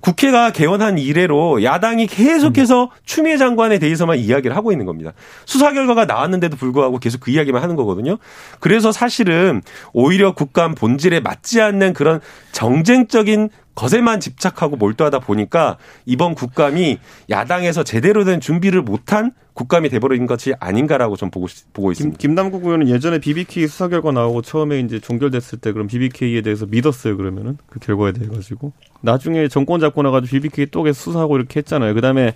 국회가 0.00 0.50
개원한 0.50 0.98
이래로 0.98 1.62
야당이 1.62 2.06
계속해서 2.06 2.84
음. 2.84 2.88
추미애 3.04 3.36
장관에 3.36 3.78
대해서만 3.78 4.18
이야기를 4.18 4.56
하고 4.56 4.72
있는 4.72 4.86
겁니다. 4.86 5.12
수사 5.44 5.72
결과가 5.72 6.04
나왔는데도 6.04 6.56
불구하고 6.56 6.98
계속 6.98 7.20
그 7.20 7.30
이야기만 7.30 7.62
하는 7.62 7.76
거거든요. 7.76 8.18
그래서 8.60 8.92
사실은 8.92 9.62
오히려 9.92 10.32
국감 10.32 10.74
본질에 10.74 11.20
맞지 11.20 11.60
않는 11.60 11.92
그런 11.94 12.20
정쟁적인 12.52 13.50
것에만 13.74 14.18
집착하고 14.18 14.76
몰두하다 14.76 15.20
보니까 15.20 15.76
이번 16.04 16.34
국감이 16.34 16.98
야당에서 17.30 17.84
제대로 17.84 18.24
된 18.24 18.40
준비를 18.40 18.82
못한 18.82 19.32
국감이 19.58 19.88
돼버린 19.88 20.26
것이 20.26 20.54
아닌가라고 20.60 21.16
좀 21.16 21.32
보고 21.32 21.48
보고 21.72 21.90
있습니다. 21.90 22.16
김, 22.16 22.30
김남국 22.30 22.64
의원은 22.64 22.88
예전에 22.88 23.18
BBK 23.18 23.66
수사 23.66 23.88
결과 23.88 24.12
나오고 24.12 24.42
처음에 24.42 24.78
이제 24.78 25.00
종결됐을 25.00 25.58
때 25.58 25.72
그럼 25.72 25.88
BBK에 25.88 26.42
대해서 26.42 26.64
믿었어요 26.66 27.16
그러면은 27.16 27.58
그 27.66 27.80
결과에 27.80 28.12
대해 28.12 28.28
가지고 28.28 28.72
나중에 29.00 29.48
정권 29.48 29.80
잡고 29.80 30.02
나가지고 30.02 30.30
BBK 30.30 30.66
또 30.70 30.84
계속 30.84 31.02
수사하고 31.02 31.36
이렇게 31.36 31.58
했잖아요. 31.58 31.94
그다음에 31.94 32.34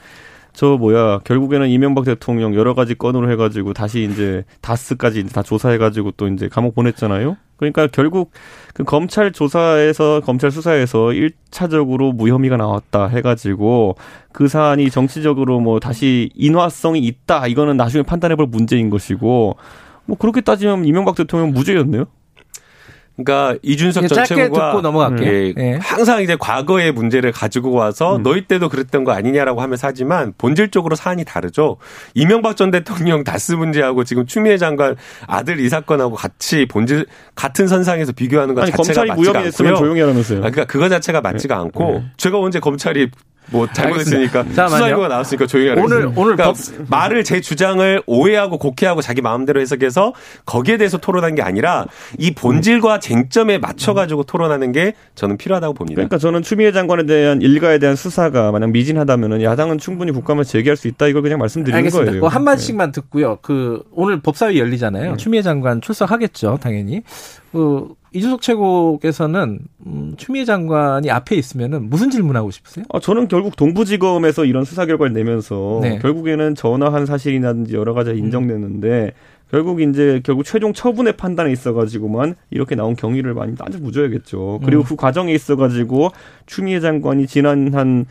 저 0.52 0.76
뭐야 0.76 1.20
결국에는 1.20 1.68
이명박 1.68 2.06
대통령 2.06 2.56
여러 2.56 2.74
가지 2.74 2.96
건으로 2.96 3.30
해가지고 3.30 3.72
다시 3.72 4.02
이제 4.02 4.44
다스까지 4.60 5.20
이제 5.20 5.28
다 5.32 5.44
조사해가지고 5.44 6.12
또 6.16 6.26
이제 6.26 6.48
감옥 6.48 6.74
보냈잖아요. 6.74 7.36
그러니까 7.70 7.86
결국 7.88 8.32
그 8.74 8.84
검찰 8.84 9.32
조사에서 9.32 10.20
검찰 10.20 10.50
수사에서 10.50 11.12
일차적으로 11.12 12.12
무혐의가 12.12 12.56
나왔다 12.56 13.08
해가지고 13.08 13.96
그 14.32 14.48
사안이 14.48 14.90
정치적으로 14.90 15.60
뭐 15.60 15.78
다시 15.78 16.30
인화성이 16.34 17.00
있다 17.00 17.46
이거는 17.46 17.76
나중에 17.76 18.02
판단해볼 18.02 18.46
문제인 18.46 18.90
것이고 18.90 19.56
뭐 20.06 20.16
그렇게 20.18 20.40
따지면 20.40 20.84
이명박 20.84 21.14
대통령 21.14 21.52
무죄였네요. 21.52 22.06
그러니까 23.16 23.58
이준석 23.62 24.08
전 24.08 24.24
최고가 24.24 24.70
듣고 24.70 24.80
넘어갈게요. 24.80 25.30
예, 25.30 25.54
예. 25.56 25.78
항상 25.80 26.22
이제 26.22 26.36
과거의 26.38 26.92
문제를 26.92 27.30
가지고 27.30 27.72
와서 27.72 28.16
음. 28.16 28.22
너희 28.22 28.46
때도 28.46 28.68
그랬던 28.68 29.04
거 29.04 29.12
아니냐라고 29.12 29.60
하면서 29.60 29.86
하지만 29.86 30.32
본질적으로 30.38 30.96
사안이 30.96 31.24
다르죠. 31.24 31.76
이명박 32.14 32.56
전 32.56 32.70
대통령 32.70 33.22
다스 33.22 33.52
문제하고 33.52 34.04
지금 34.04 34.26
추미애 34.26 34.56
장관 34.56 34.96
아들 35.26 35.60
이 35.60 35.68
사건하고 35.68 36.14
같이 36.14 36.66
본질 36.66 37.06
같은 37.34 37.68
선상에서 37.68 38.12
비교하는 38.12 38.54
것 38.54 38.62
아니, 38.62 38.72
자체가 38.72 39.04
맞지가 39.04 39.38
않고요. 39.38 39.76
조용히 39.76 40.00
하라면서요. 40.00 40.40
그러니까 40.40 40.64
그거 40.64 40.88
자체가 40.88 41.20
맞지가 41.20 41.54
네. 41.54 41.60
않고 41.60 41.84
네. 41.84 42.04
제가 42.16 42.38
언제 42.38 42.60
검찰이 42.60 43.10
뭐 43.52 43.68
잘못했으니까 43.72 44.44
수사결과가 44.44 45.08
나왔으니까 45.08 45.46
조용히 45.46 45.68
하라. 45.70 45.82
오늘 45.82 46.06
오늘 46.16 46.36
그러니까 46.36 46.46
법... 46.46 46.56
말을 46.88 47.22
제 47.22 47.40
주장을 47.40 48.02
오해하고 48.06 48.58
곡해하고 48.58 49.00
자기 49.00 49.22
마음대로 49.22 49.60
해석해서 49.60 50.12
거기에 50.44 50.76
대해서 50.78 50.98
토론한 50.98 51.36
게 51.36 51.42
아니라 51.42 51.86
이 52.18 52.32
본질과 52.32 52.98
쟁점에 52.98 53.58
맞춰 53.58 53.94
가지고 53.94 54.24
토론하는 54.24 54.72
게 54.72 54.94
저는 55.14 55.36
필요하다고 55.36 55.74
봅니다. 55.74 55.96
그러니까 55.96 56.18
저는 56.18 56.42
추미애 56.42 56.72
장관에 56.72 57.06
대한 57.06 57.40
일가에 57.40 57.78
대한 57.78 57.94
수사가 57.94 58.50
만약 58.50 58.70
미진하다면은 58.70 59.42
야당은 59.42 59.78
충분히 59.78 60.10
국감을 60.12 60.44
제기할 60.44 60.76
수 60.76 60.88
있다 60.88 61.06
이걸 61.06 61.22
그냥 61.22 61.38
말씀드리는 61.38 61.76
알겠습니다. 61.78 62.10
거예요. 62.10 62.20
뭐 62.20 62.32
한 62.32 62.44
마디씩만 62.44 62.92
듣고요. 62.92 63.38
그 63.42 63.82
오늘 63.92 64.20
법사위 64.20 64.58
열리잖아요. 64.58 65.10
네. 65.12 65.16
추미애 65.18 65.42
장관 65.42 65.82
출석하겠죠, 65.82 66.58
당연히. 66.62 67.02
그 67.52 67.88
이준석 68.12 68.42
최고께서는 68.42 69.60
음, 69.86 70.14
추미애 70.16 70.44
장관이 70.44 71.10
앞에 71.10 71.34
있으면은 71.36 71.88
무슨 71.88 72.10
질문하고 72.10 72.50
싶으세요? 72.50 72.84
아, 72.92 73.00
저는 73.00 73.28
결국 73.28 73.56
동부지검에서 73.56 74.44
이런 74.44 74.64
수사 74.64 74.86
결과를 74.86 75.12
내면서 75.12 75.80
네. 75.82 75.98
결국에는 75.98 76.54
전화한 76.54 77.06
사실이라든지 77.06 77.74
여러 77.74 77.94
가지 77.94 78.10
인정됐는데 78.10 79.04
음. 79.04 79.10
결국 79.50 79.82
이제 79.82 80.20
결국 80.24 80.44
최종 80.44 80.72
처분의 80.72 81.16
판단에 81.18 81.52
있어가지고만 81.52 82.36
이렇게 82.50 82.74
나온 82.74 82.96
경위를 82.96 83.34
많이 83.34 83.54
따져 83.54 83.78
묻어야겠죠. 83.78 84.60
그리고 84.64 84.82
음. 84.82 84.86
그 84.86 84.96
과정에 84.96 85.32
있어가지고 85.34 86.10
추미애 86.46 86.80
장관이 86.80 87.26
지난 87.26 87.74
한 87.74 88.06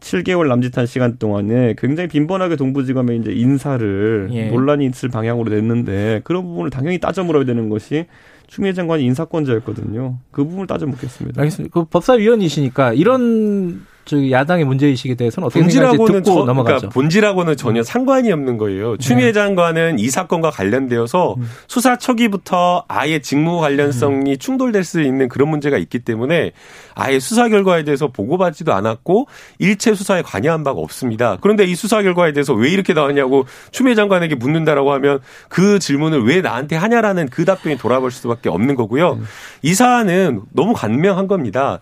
7개월 0.00 0.46
남짓한 0.46 0.86
시간 0.86 1.18
동안에 1.18 1.74
굉장히 1.78 2.08
빈번하게 2.08 2.56
동부지검에 2.56 3.16
이제 3.16 3.32
인사를 3.32 4.28
예. 4.32 4.50
논란이 4.50 4.86
있을 4.86 5.08
방향으로 5.08 5.50
냈는데 5.50 6.20
그런 6.22 6.44
부분을 6.44 6.70
당연히 6.70 6.98
따져 6.98 7.24
물어야 7.24 7.44
되는 7.44 7.68
것이 7.68 8.06
추미애 8.46 8.72
장관이 8.72 9.04
인사권자였거든요. 9.04 10.18
그 10.30 10.44
부분을 10.44 10.66
따져 10.66 10.86
묻겠습니다. 10.86 11.40
알겠습니다. 11.40 11.72
그 11.72 11.84
법사위원이시니까 11.86 12.92
이런 12.92 13.84
저기 14.06 14.30
야당의 14.30 14.64
문제의식에 14.64 15.16
대해서는 15.16 15.48
어떻게 15.48 15.60
본질하고는 15.60 16.22
듣고 16.22 16.38
저, 16.40 16.44
넘어가죠. 16.44 16.76
그러니까 16.76 16.88
본질하고는 16.90 17.56
전혀 17.56 17.80
음. 17.80 17.82
상관이 17.82 18.30
없는 18.30 18.56
거예요. 18.56 18.96
추미애 18.98 19.26
네. 19.26 19.32
장관은 19.32 19.98
이 19.98 20.08
사건과 20.08 20.50
관련되어서 20.50 21.34
음. 21.36 21.50
수사 21.66 21.98
초기부터 21.98 22.84
아예 22.86 23.18
직무 23.18 23.60
관련성이 23.60 24.32
음. 24.32 24.38
충돌될 24.38 24.84
수 24.84 25.02
있는 25.02 25.28
그런 25.28 25.50
문제가 25.50 25.76
있기 25.76 25.98
때문에 25.98 26.52
아예 26.94 27.18
수사 27.18 27.48
결과에 27.48 27.82
대해서 27.82 28.06
보고받지도 28.06 28.72
않았고 28.72 29.26
일체 29.58 29.92
수사에 29.92 30.22
관여한 30.22 30.62
바가 30.62 30.80
없습니다. 30.80 31.36
그런데 31.40 31.64
이 31.64 31.74
수사 31.74 32.00
결과에 32.00 32.32
대해서 32.32 32.54
왜 32.54 32.70
이렇게 32.70 32.94
나왔냐고 32.94 33.44
추미애 33.72 33.96
장관에게 33.96 34.36
묻는다라고 34.36 34.92
하면 34.92 35.18
그 35.48 35.80
질문을 35.80 36.24
왜 36.24 36.42
나한테 36.42 36.76
하냐라는 36.76 37.28
그 37.28 37.44
답변이 37.44 37.76
돌아볼 37.76 38.12
수밖에 38.12 38.48
없는 38.50 38.76
거고요. 38.76 39.18
이 39.62 39.74
사안은 39.74 40.42
너무 40.52 40.74
간명한 40.74 41.26
겁니다. 41.26 41.80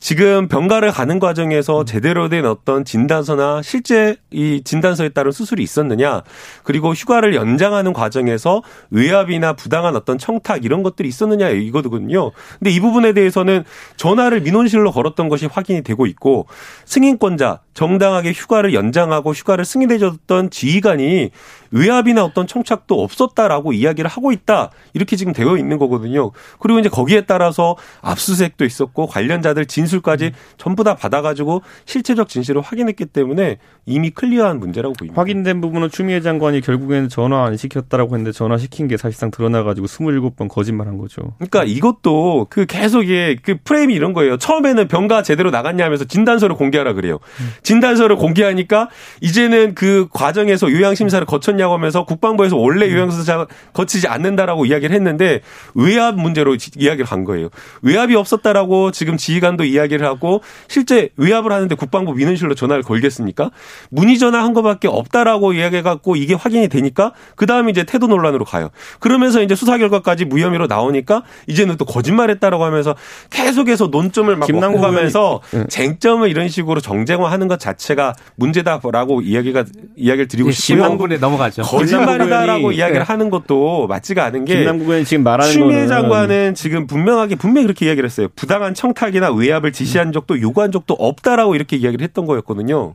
지금 0.00 0.48
병가를 0.48 0.92
가는 0.92 1.18
과정에서 1.18 1.80
음. 1.80 1.86
제대로 1.86 2.30
된 2.30 2.46
어떤 2.46 2.86
진단서나 2.86 3.60
실제 3.62 4.16
이 4.30 4.62
진단서에 4.64 5.10
따른 5.10 5.30
수술이 5.30 5.62
있었느냐 5.62 6.22
그리고 6.64 6.94
휴가를 6.94 7.34
연장하는 7.34 7.92
과정에서 7.92 8.62
외압이나 8.90 9.52
부당한 9.52 9.94
어떤 9.96 10.16
청탁 10.16 10.64
이런 10.64 10.82
것들이 10.82 11.06
있었느냐 11.06 11.50
이거거든요. 11.50 12.30
근데 12.58 12.70
이 12.70 12.80
부분에 12.80 13.12
대해서는 13.12 13.64
전화를 13.96 14.40
민원실로 14.40 14.90
걸었던 14.90 15.28
것이 15.28 15.44
확인이 15.44 15.82
되고 15.82 16.06
있고 16.06 16.46
승인권자 16.86 17.60
정당하게 17.74 18.32
휴가를 18.32 18.72
연장하고 18.72 19.32
휴가를 19.32 19.66
승인해줬던 19.66 20.48
지휘관이 20.48 21.30
외압이나 21.70 22.24
어떤 22.24 22.46
청착도 22.46 23.02
없었다라고 23.02 23.72
이야기를 23.72 24.08
하고 24.08 24.32
있다. 24.32 24.70
이렇게 24.94 25.16
지금 25.16 25.32
되어 25.32 25.56
있는 25.56 25.78
거거든요. 25.78 26.30
그리고 26.58 26.78
이제 26.78 26.88
거기에 26.88 27.22
따라서 27.22 27.76
압수수색도 28.02 28.64
있었고 28.64 29.06
관련자들 29.06 29.66
진술까지 29.66 30.32
전부 30.56 30.84
다 30.84 30.94
받아가지고 30.94 31.62
실체적 31.84 32.28
진실을 32.28 32.60
확인했기 32.60 33.06
때문에 33.06 33.58
이미 33.86 34.10
클리어한 34.10 34.58
문제라고 34.58 34.94
보입니다. 34.94 35.20
확인된 35.20 35.60
부분은 35.60 35.90
추미애 35.90 36.20
장관이 36.20 36.60
결국에는 36.60 37.08
전화 37.08 37.44
안 37.44 37.56
시켰다라고 37.56 38.14
했는데 38.14 38.32
전화 38.32 38.58
시킨 38.58 38.88
게 38.88 38.96
사실상 38.96 39.30
드러나가지고 39.30 39.86
27번 39.86 40.48
거짓말한 40.48 40.98
거죠. 40.98 41.34
그러니까 41.38 41.64
이것도 41.64 42.46
그 42.50 42.66
계속 42.66 43.04
그 43.42 43.56
프레임이 43.64 43.94
이런 43.94 44.12
거예요. 44.12 44.36
처음에는 44.36 44.88
병가 44.88 45.22
제대로 45.22 45.50
나갔냐 45.50 45.84
하면서 45.84 46.04
진단서를 46.04 46.54
공개하라 46.56 46.92
그래요. 46.92 47.18
진단서를 47.62 48.16
공개하니까 48.16 48.88
이제는 49.20 49.74
그 49.74 50.08
과정에서 50.12 50.70
요양 50.70 50.94
심사를 50.94 51.24
거쳤냐 51.26 51.59
있냐고 51.60 51.74
하면서 51.74 52.04
국방부에서 52.04 52.56
원래 52.56 52.86
음. 52.86 52.92
요양수사 52.92 53.46
거치지 53.72 54.08
않는다라고 54.08 54.66
이야기를 54.66 54.94
했는데 54.94 55.42
외압 55.74 56.16
문제로 56.16 56.56
이야기를 56.76 57.04
한 57.04 57.24
거예요. 57.24 57.50
외압이 57.82 58.16
없었다라고 58.16 58.90
지금 58.90 59.16
지휘관도 59.16 59.64
이야기를 59.64 60.06
하고 60.06 60.40
실제 60.66 61.10
외압을 61.16 61.52
하는데 61.52 61.74
국방부 61.74 62.14
민원실로 62.14 62.54
전화를 62.54 62.82
걸겠습니까? 62.82 63.50
문의 63.90 64.18
전화한 64.18 64.54
것밖에 64.54 64.88
없다라고 64.88 65.52
이야기해 65.52 65.82
갖고 65.82 66.16
이게 66.16 66.34
확인이 66.34 66.68
되니까 66.68 67.12
그 67.36 67.46
다음에 67.46 67.70
이제 67.70 67.84
태도 67.84 68.06
논란으로 68.06 68.44
가요. 68.44 68.70
그러면서 68.98 69.42
이제 69.42 69.54
수사 69.54 69.78
결과까지 69.78 70.24
무혐의로 70.24 70.66
나오니까 70.66 71.22
이제는 71.46 71.76
또 71.76 71.84
거짓말했다라고 71.84 72.64
하면서 72.64 72.96
계속해서 73.28 73.88
논점을 73.88 74.34
막 74.36 74.50
먹고 74.50 74.80
가면서 74.80 75.40
네. 75.50 75.64
쟁점을 75.68 76.28
이런 76.28 76.48
식으로 76.48 76.80
정쟁화하는 76.80 77.48
것 77.48 77.60
자체가 77.60 78.14
문제다라고 78.36 79.20
이야기가 79.20 79.64
이야기를 79.96 80.28
드리고 80.28 80.48
네, 80.48 80.52
싶고요. 80.52 80.82
심한분에 80.82 81.18
넘어가 81.18 81.49
거짓말하죠. 81.50 81.62
거짓말이다라고 81.62 82.72
이야기를 82.72 83.00
네. 83.00 83.04
하는 83.04 83.30
것도 83.30 83.86
맞지가 83.86 84.24
않은 84.26 84.44
게 84.44 84.56
김남국 84.56 84.88
의원이 84.88 85.04
지금 85.04 85.24
말하는 85.24 85.52
추미애 85.52 85.86
장관은 85.86 86.54
지금 86.54 86.86
분명하게 86.86 87.36
분명히 87.36 87.66
그렇게 87.66 87.86
이야기를 87.86 88.08
했어요. 88.08 88.28
부당한 88.34 88.74
청탁이나 88.74 89.32
외압을 89.32 89.72
지시한 89.72 90.12
적도 90.12 90.40
요구한 90.40 90.72
적도 90.72 90.94
없다라고 90.94 91.54
이렇게 91.54 91.76
이야기를 91.76 92.02
했던 92.02 92.26
거였거든요. 92.26 92.94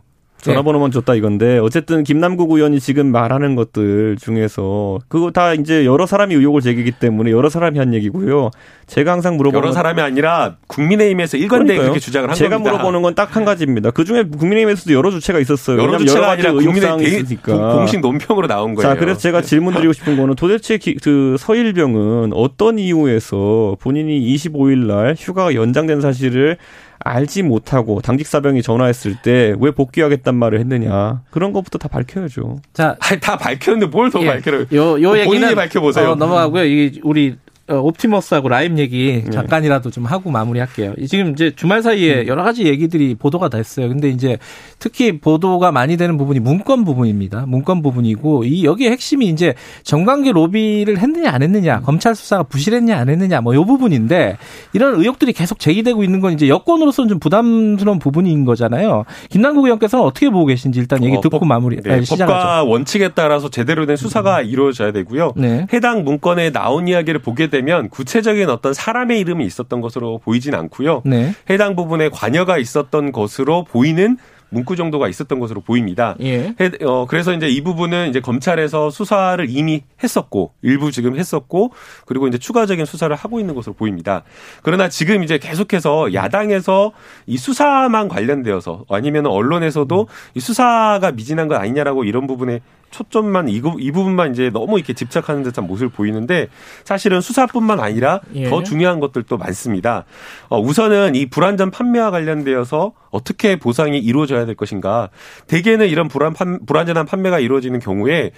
전화번호만 0.51 0.91
줬다 0.91 1.15
이건데 1.15 1.57
어쨌든 1.59 2.03
김남국 2.03 2.51
의원이 2.51 2.79
지금 2.79 3.11
말하는 3.11 3.55
것들 3.55 4.17
중에서 4.19 4.99
그거 5.07 5.31
다 5.31 5.53
이제 5.53 5.85
여러 5.85 6.05
사람이 6.05 6.33
의혹을 6.35 6.61
제기기 6.61 6.91
때문에 6.99 7.31
여러 7.31 7.49
사람이 7.49 7.77
한 7.79 7.93
얘기고요. 7.93 8.51
제가 8.87 9.11
항상 9.11 9.37
물어보는 9.37 9.63
여러 9.63 9.71
사람이 9.73 10.01
아니라 10.01 10.55
국민의힘에서 10.67 11.37
일관되게 11.37 11.79
그렇게 11.79 11.99
주장을 11.99 12.29
한 12.29 12.35
제가 12.35 12.49
겁니다. 12.57 12.69
제가 12.71 12.77
물어보는 12.83 13.01
건 13.01 13.15
딱 13.15 13.35
한 13.35 13.43
가지입니다. 13.45 13.91
그 13.91 14.05
중에 14.05 14.23
국민의힘에서도 14.23 14.93
여러 14.93 15.09
주체가 15.11 15.39
있었어요. 15.39 15.81
여러 15.81 15.97
주체가 15.97 16.19
여러 16.19 16.27
아니라 16.31 16.51
국민의 16.53 17.03
있으니까. 17.03 17.75
공식 17.75 17.99
논평으로 18.01 18.47
나온 18.47 18.75
거예요. 18.75 18.93
자, 18.93 18.99
그래서 18.99 19.19
제가 19.19 19.41
질문 19.41 19.73
드리고 19.73 19.93
싶은 19.93 20.15
거는 20.17 20.35
도대체 20.35 20.77
기, 20.77 20.95
그 20.95 21.35
서일병은 21.39 22.31
어떤 22.33 22.77
이유에서 22.79 23.77
본인이 23.79 24.19
25일 24.35 24.85
날 24.85 25.15
휴가가 25.17 25.53
연장된 25.55 26.01
사실을 26.01 26.57
알지 27.05 27.43
못하고 27.43 28.01
당직 28.01 28.25
사병이 28.27 28.62
전화했을 28.63 29.15
때 29.21 29.53
왜 29.59 29.71
복귀하겠단 29.71 30.35
말을 30.35 30.59
했느냐 30.59 31.21
그런 31.29 31.53
것부터 31.53 31.77
다 31.77 31.88
밝혀야죠. 31.88 32.59
자, 32.74 32.95
아니, 33.00 33.19
다 33.19 33.38
밝혔는데 33.38 33.85
뭘더 33.88 34.21
예, 34.24 34.25
밝혀요? 34.27 34.65
요, 34.74 35.01
요 35.01 35.17
얘기는 35.17 35.25
본인이 35.25 35.55
밝혀보세요. 35.55 36.12
어, 36.12 36.15
넘어가고요. 36.15 36.65
이 36.65 37.00
우리 37.03 37.35
어, 37.38 37.54
옵티머스하고 37.67 38.48
라임 38.48 38.77
얘기 38.77 39.24
네. 39.25 39.31
잠깐이라도 39.31 39.89
좀 39.89 40.05
하고 40.05 40.29
마무리할게요. 40.29 40.93
지금 41.07 41.31
이제 41.31 41.51
주말 41.55 41.81
사이에 41.81 42.22
음. 42.22 42.27
여러 42.27 42.43
가지 42.43 42.65
얘기들이 42.65 43.15
보도가 43.15 43.50
됐어요. 43.50 43.89
근데 43.89 44.10
이제 44.10 44.38
특히 44.77 45.19
보도가 45.19 45.72
많이 45.72 45.98
되는 45.98 46.15
부분이 46.15 46.39
문건 46.41 46.86
부분입니다. 46.86 47.45
문건 47.48 47.81
부분이고 47.81 48.43
이 48.43 48.63
여기에 48.65 48.91
핵심이 48.91 49.27
이제 49.27 49.55
정관계 49.84 50.31
로비를 50.31 51.00
했느냐 51.00 51.31
안 51.31 51.41
했느냐, 51.41 51.81
검찰 51.81 52.13
수사가 52.13 52.43
부실했냐 52.43 52.95
안 52.95 53.10
했느냐 53.10 53.41
뭐이 53.41 53.65
부분인데 53.65 54.38
이런 54.74 55.00
의혹들이 55.00 55.34
계속 55.34 55.60
제기되고 55.60 56.03
있는 56.03 56.19
건 56.19 56.34
이제 56.34 56.48
여권으로서는 56.48 57.10
좀 57.10 57.19
부담스러운 57.19 57.98
부분인 57.98 58.45
거잖아요. 58.45 59.05
김남국 59.29 59.65
의원께서는 59.65 60.05
어떻게 60.05 60.29
보고 60.29 60.45
계신지 60.45 60.79
일단 60.79 61.03
얘기 61.03 61.17
어, 61.17 61.22
듣고 61.22 61.39
법, 61.39 61.48
마무리 61.48 61.77
네, 61.81 62.03
시작하죠. 62.03 62.31
법과 62.31 62.63
원칙에 62.65 63.10
따라서 63.15 63.50
제대로 63.50 63.88
된 63.88 63.95
수사가 63.95 64.41
음. 64.41 64.45
이루어져야 64.45 64.91
되고요. 64.91 65.34
네. 65.36 65.65
해당 65.74 66.03
문건에 66.03 66.51
나온 66.51 66.88
이야기를 66.88 67.22
보게 67.22 67.48
되면 67.48 67.54
구체적인 67.89 68.50
어떤 68.50 68.74
사람의 68.74 69.19
이름이 69.19 69.45
있었던 69.45 69.81
것으로 69.81 70.19
보이진 70.19 70.55
않고요. 70.55 71.03
네. 71.05 71.33
해당 71.50 71.75
부분에 71.75 72.09
관여가 72.09 72.57
있었던 72.57 73.12
것으로 73.12 73.63
보이는 73.63 74.17
문구 74.50 74.75
정도가 74.75 75.07
있었던 75.09 75.39
것으로 75.39 75.62
보입니다. 75.62 76.15
예. 76.21 76.53
어, 76.83 77.05
그래서 77.07 77.33
이제 77.33 77.50
이 77.50 77.62
부분은 77.62 78.09
이제 78.09 78.19
검찰에서 78.19 78.89
수사를 78.89 79.45
이미 79.50 79.83
했었고 80.01 80.53
일부 80.62 80.91
지금 80.91 81.17
했었고 81.17 81.74
그리고 82.05 82.27
이제 82.27 82.38
추가적인 82.38 82.85
수사를 82.85 83.13
하고 83.15 83.39
있는 83.39 83.55
것으로 83.55 83.74
보입니다. 83.74 84.24
그러나 84.62 84.88
지금 84.88 85.24
이제 85.24 85.38
계속해서 85.38 86.13
야당에서 86.13 86.93
이 87.25 87.38
수사만 87.38 88.07
관련되어서 88.07 88.85
아니면 88.89 89.25
언론에서도 89.25 90.07
이 90.35 90.39
수사가 90.39 91.12
미진한 91.12 91.47
것 91.47 91.55
아니냐라고 91.55 92.03
이런 92.03 92.27
부분에 92.27 92.62
초점만 92.91 93.49
이, 93.49 93.61
이 93.79 93.91
부분만 93.91 94.31
이제 94.31 94.49
너무 94.49 94.77
이렇게 94.77 94.93
집착하는 94.93 95.43
듯한 95.43 95.67
모습을 95.67 95.89
보이는데 95.89 96.47
사실은 96.83 97.21
수사뿐만 97.21 97.79
아니라 97.79 98.21
예. 98.35 98.49
더 98.49 98.63
중요한 98.63 98.99
것들도 98.99 99.37
많습니다. 99.37 100.05
어, 100.49 100.59
우선은 100.59 101.15
이 101.15 101.25
불안전 101.25 101.71
판매와 101.71 102.11
관련되어서 102.11 102.93
어떻게 103.09 103.57
보상이 103.57 103.97
이루어져야 103.97 104.45
될 104.45 104.55
것인가. 104.55 105.09
대개는 105.47 105.87
이런 105.87 106.07
불안 106.07 106.33
불안전한 106.65 107.05
판매가 107.05 107.39
이루어지는 107.39 107.79
경우에 107.79 108.31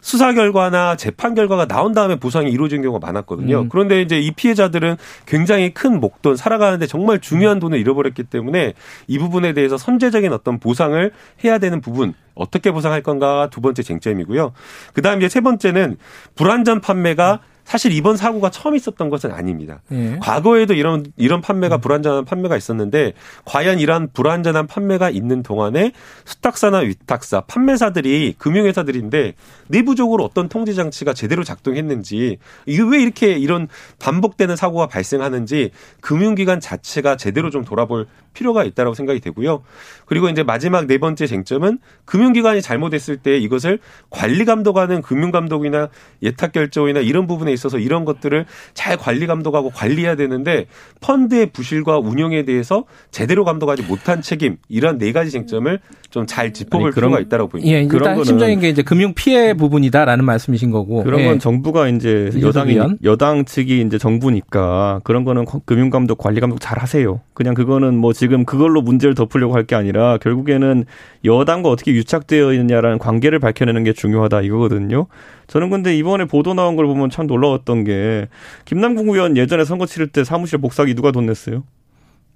수사 0.00 0.32
결과나 0.32 0.96
재판 0.96 1.34
결과가 1.34 1.66
나온 1.66 1.92
다음에 1.92 2.16
보상이 2.16 2.50
이루어진 2.50 2.82
경우가 2.82 3.04
많았거든요. 3.06 3.62
음. 3.62 3.68
그런데 3.68 4.00
이제 4.02 4.18
이 4.18 4.30
피해자들은 4.30 4.96
굉장히 5.26 5.72
큰 5.74 6.00
목돈 6.00 6.36
살아가는데 6.36 6.86
정말 6.86 7.20
중요한 7.20 7.58
돈을 7.58 7.78
잃어버렸기 7.78 8.24
때문에 8.24 8.74
이 9.06 9.18
부분에 9.18 9.52
대해서 9.52 9.76
선제적인 9.76 10.32
어떤 10.32 10.58
보상을 10.58 11.10
해야 11.44 11.58
되는 11.58 11.80
부분 11.80 12.14
어떻게 12.34 12.70
보상할 12.70 13.02
건가 13.02 13.48
두 13.50 13.60
번째 13.60 13.82
쟁점이고요. 13.82 14.52
그다음 14.92 15.18
이제 15.18 15.28
세 15.28 15.40
번째는 15.40 15.96
불안전 16.36 16.80
판매가 16.80 17.40
사실 17.68 17.92
이번 17.92 18.16
사고가 18.16 18.48
처음 18.48 18.76
있었던 18.76 19.10
것은 19.10 19.30
아닙니다. 19.30 19.82
예. 19.92 20.16
과거에도 20.22 20.72
이런 20.72 21.04
이런 21.18 21.42
판매가 21.42 21.76
음. 21.76 21.80
불안전한 21.82 22.24
판매가 22.24 22.56
있었는데 22.56 23.12
과연 23.44 23.78
이러한 23.78 24.08
불안전한 24.14 24.66
판매가 24.66 25.10
있는 25.10 25.42
동안에 25.42 25.92
수탁사나 26.24 26.78
위탁사 26.78 27.42
판매사들이 27.42 28.36
금융회사들인데 28.38 29.34
내부적으로 29.66 30.24
어떤 30.24 30.48
통제 30.48 30.72
장치가 30.72 31.12
제대로 31.12 31.44
작동했는지 31.44 32.38
왜 32.66 33.02
이렇게 33.02 33.32
이런 33.32 33.68
반복되는 33.98 34.56
사고가 34.56 34.86
발생하는지 34.86 35.72
금융기관 36.00 36.60
자체가 36.60 37.16
제대로 37.16 37.50
좀 37.50 37.66
돌아볼 37.66 38.06
필요가 38.32 38.64
있다고 38.64 38.94
생각이 38.94 39.20
되고요. 39.20 39.62
그리고 40.06 40.28
이제 40.28 40.42
마지막 40.42 40.86
네 40.86 40.96
번째 40.96 41.26
쟁점은 41.26 41.80
금융기관이 42.06 42.62
잘못했을 42.62 43.18
때 43.18 43.36
이것을 43.36 43.78
관리 44.08 44.44
감독하는 44.44 45.02
금융감독이나 45.02 45.88
예탁 46.22 46.52
결제원이나 46.52 47.00
이런 47.00 47.26
부분에 47.26 47.52
있어서 47.58 47.78
이런 47.78 48.04
것들을 48.04 48.46
잘 48.74 48.96
관리 48.96 49.26
감독하고 49.26 49.70
관리해야 49.70 50.16
되는데 50.16 50.66
펀드의 51.00 51.46
부실과 51.52 51.98
운영에 51.98 52.44
대해서 52.44 52.84
제대로 53.10 53.44
감독하지 53.44 53.82
못한 53.82 54.22
책임 54.22 54.56
이런 54.68 54.98
네 54.98 55.12
가지 55.12 55.30
쟁점을 55.30 55.78
좀 56.10 56.26
잘 56.28 56.52
짚어볼 56.52 56.92
그런, 56.92 57.10
필요가 57.10 57.20
있다고 57.20 57.48
보입니다. 57.48 57.76
예, 57.76 57.82
일단 57.82 58.16
핵심적인 58.18 58.60
게 58.60 58.68
이제 58.68 58.82
금융 58.82 59.14
피해 59.14 59.54
부분이다라는 59.54 60.24
말씀이신 60.24 60.70
거고 60.70 61.02
그런 61.04 61.24
건 61.24 61.34
예. 61.34 61.38
정부가 61.38 61.88
이제 61.88 62.30
여당이 62.40 62.78
여당 63.04 63.44
측이 63.44 63.80
이제 63.80 63.98
정부니까 63.98 65.00
그런 65.04 65.24
거는 65.24 65.46
금융 65.64 65.90
감독 65.90 66.18
관리 66.18 66.40
감독 66.40 66.60
잘 66.60 66.78
하세요. 66.78 67.20
그냥 67.34 67.54
그거는 67.54 67.96
뭐 67.96 68.12
지금 68.12 68.44
그걸로 68.44 68.82
문제를 68.82 69.14
덮으려고 69.14 69.54
할 69.54 69.68
게 69.68 69.74
아니라 69.74 70.16
결국에는 70.18 70.86
여당과 71.26 71.68
어떻게 71.68 71.92
유착되어 71.92 72.54
있느냐라는 72.54 72.98
관계를 72.98 73.38
밝혀내는 73.38 73.84
게 73.84 73.92
중요하다 73.92 74.40
이거거든요. 74.42 75.06
저는 75.46 75.68
근데 75.70 75.96
이번에 75.96 76.26
보도 76.26 76.54
나온 76.54 76.76
걸 76.76 76.86
보면 76.86 77.10
참 77.10 77.26
놀라 77.26 77.47
웠던 77.50 77.84
게 77.84 78.28
김남국 78.64 79.08
의원 79.08 79.36
예전에 79.36 79.64
선거 79.64 79.86
치를 79.86 80.08
때 80.08 80.24
사무실 80.24 80.58
복사기 80.58 80.94
누가 80.94 81.10
돈 81.12 81.26
냈어요? 81.26 81.64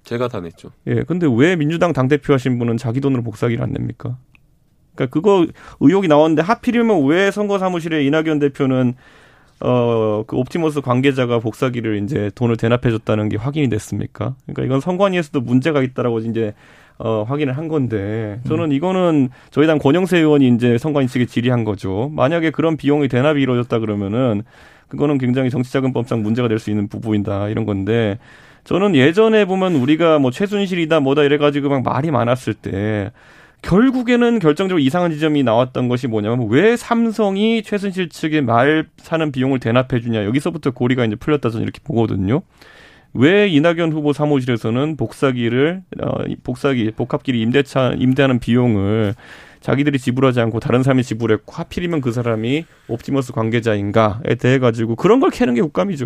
제가 0.03 0.27
다 0.27 0.39
냈죠. 0.39 0.71
예. 0.87 1.03
근데 1.03 1.27
왜 1.33 1.55
민주당 1.55 1.93
당대표 1.93 2.33
하신 2.33 2.59
분은 2.59 2.77
자기 2.77 2.99
돈으로 3.01 3.23
복사기를 3.23 3.63
안 3.63 3.71
냅니까? 3.71 4.17
그러니까 4.95 5.13
그거 5.13 5.47
의혹이 5.79 6.07
나왔는데 6.07 6.41
하필이면 6.41 7.05
왜 7.05 7.31
선거 7.31 7.57
사무실에 7.57 8.03
이낙연 8.05 8.39
대표는 8.39 8.95
어, 9.61 10.23
그 10.27 10.35
옵티머스 10.35 10.81
관계자가 10.81 11.39
복사기를 11.39 12.03
이제 12.03 12.29
돈을 12.35 12.57
대납해 12.57 12.91
줬다는 12.91 13.29
게 13.29 13.37
확인이 13.37 13.69
됐습니까? 13.69 14.35
그러니까 14.45 14.63
이건 14.65 14.81
선관위에서도 14.81 15.39
문제가 15.39 15.81
있다라고 15.81 16.19
이제 16.19 16.53
어, 16.97 17.23
확인을 17.23 17.57
한 17.57 17.69
건데 17.69 18.39
저는 18.45 18.65
음. 18.65 18.71
이거는 18.73 19.29
저희 19.51 19.65
당 19.65 19.79
권영세 19.79 20.17
의원이 20.17 20.49
이제 20.49 20.77
선관위 20.77 21.07
측에 21.07 21.25
질의한 21.25 21.63
거죠. 21.63 22.11
만약에 22.13 22.51
그런 22.51 22.77
비용이 22.77 23.07
대납이 23.07 23.41
이루어졌다 23.41 23.79
그러면은 23.79 24.43
그거는 24.93 25.17
굉장히 25.17 25.49
정치자금법상 25.49 26.21
문제가 26.21 26.47
될 26.47 26.59
수 26.59 26.69
있는 26.69 26.87
부분이다 26.87 27.49
이런 27.49 27.65
건데 27.65 28.19
저는 28.63 28.95
예전에 28.95 29.45
보면 29.45 29.75
우리가 29.75 30.19
뭐 30.19 30.29
최순실이다 30.31 30.99
뭐다 30.99 31.23
이래가지고 31.23 31.69
막 31.69 31.83
말이 31.83 32.11
많았을 32.11 32.53
때 32.53 33.11
결국에는 33.63 34.39
결정적으로 34.39 34.79
이상한 34.79 35.11
지점이 35.11 35.41
나왔던 35.43 35.87
것이 35.89 36.07
뭐냐면 36.07 36.47
왜 36.49 36.77
삼성이 36.77 37.63
최순실 37.63 38.09
측에 38.09 38.41
말 38.41 38.85
사는 38.97 39.31
비용을 39.31 39.59
대납해 39.59 39.99
주냐 39.99 40.25
여기서부터 40.25 40.71
고리가 40.71 41.05
이제 41.05 41.15
풀렸다 41.15 41.49
저는 41.49 41.63
이렇게 41.63 41.79
보거든요. 41.83 42.41
왜 43.15 43.47
이낙연 43.47 43.93
후보 43.93 44.11
사무실에서는 44.13 44.97
복사기를 44.97 45.83
어 46.01 46.11
복사기 46.43 46.91
복합기를 46.91 47.39
임대차 47.39 47.93
임대하는 47.97 48.39
비용을 48.39 49.15
자기들이 49.63 49.97
지불하지 49.97 50.41
않고 50.41 50.59
다른 50.59 50.83
사람이 50.83 51.03
지불했고 51.03 51.53
하필이면 51.53 52.01
그 52.01 52.11
사람이 52.11 52.65
옵티머스 52.89 53.31
관계자인가에 53.31 54.35
대해 54.37 54.59
가지고 54.59 54.95
그런 54.97 55.21
걸 55.21 55.29
캐는 55.29 55.53
게 55.53 55.61
국감이죠. 55.61 56.05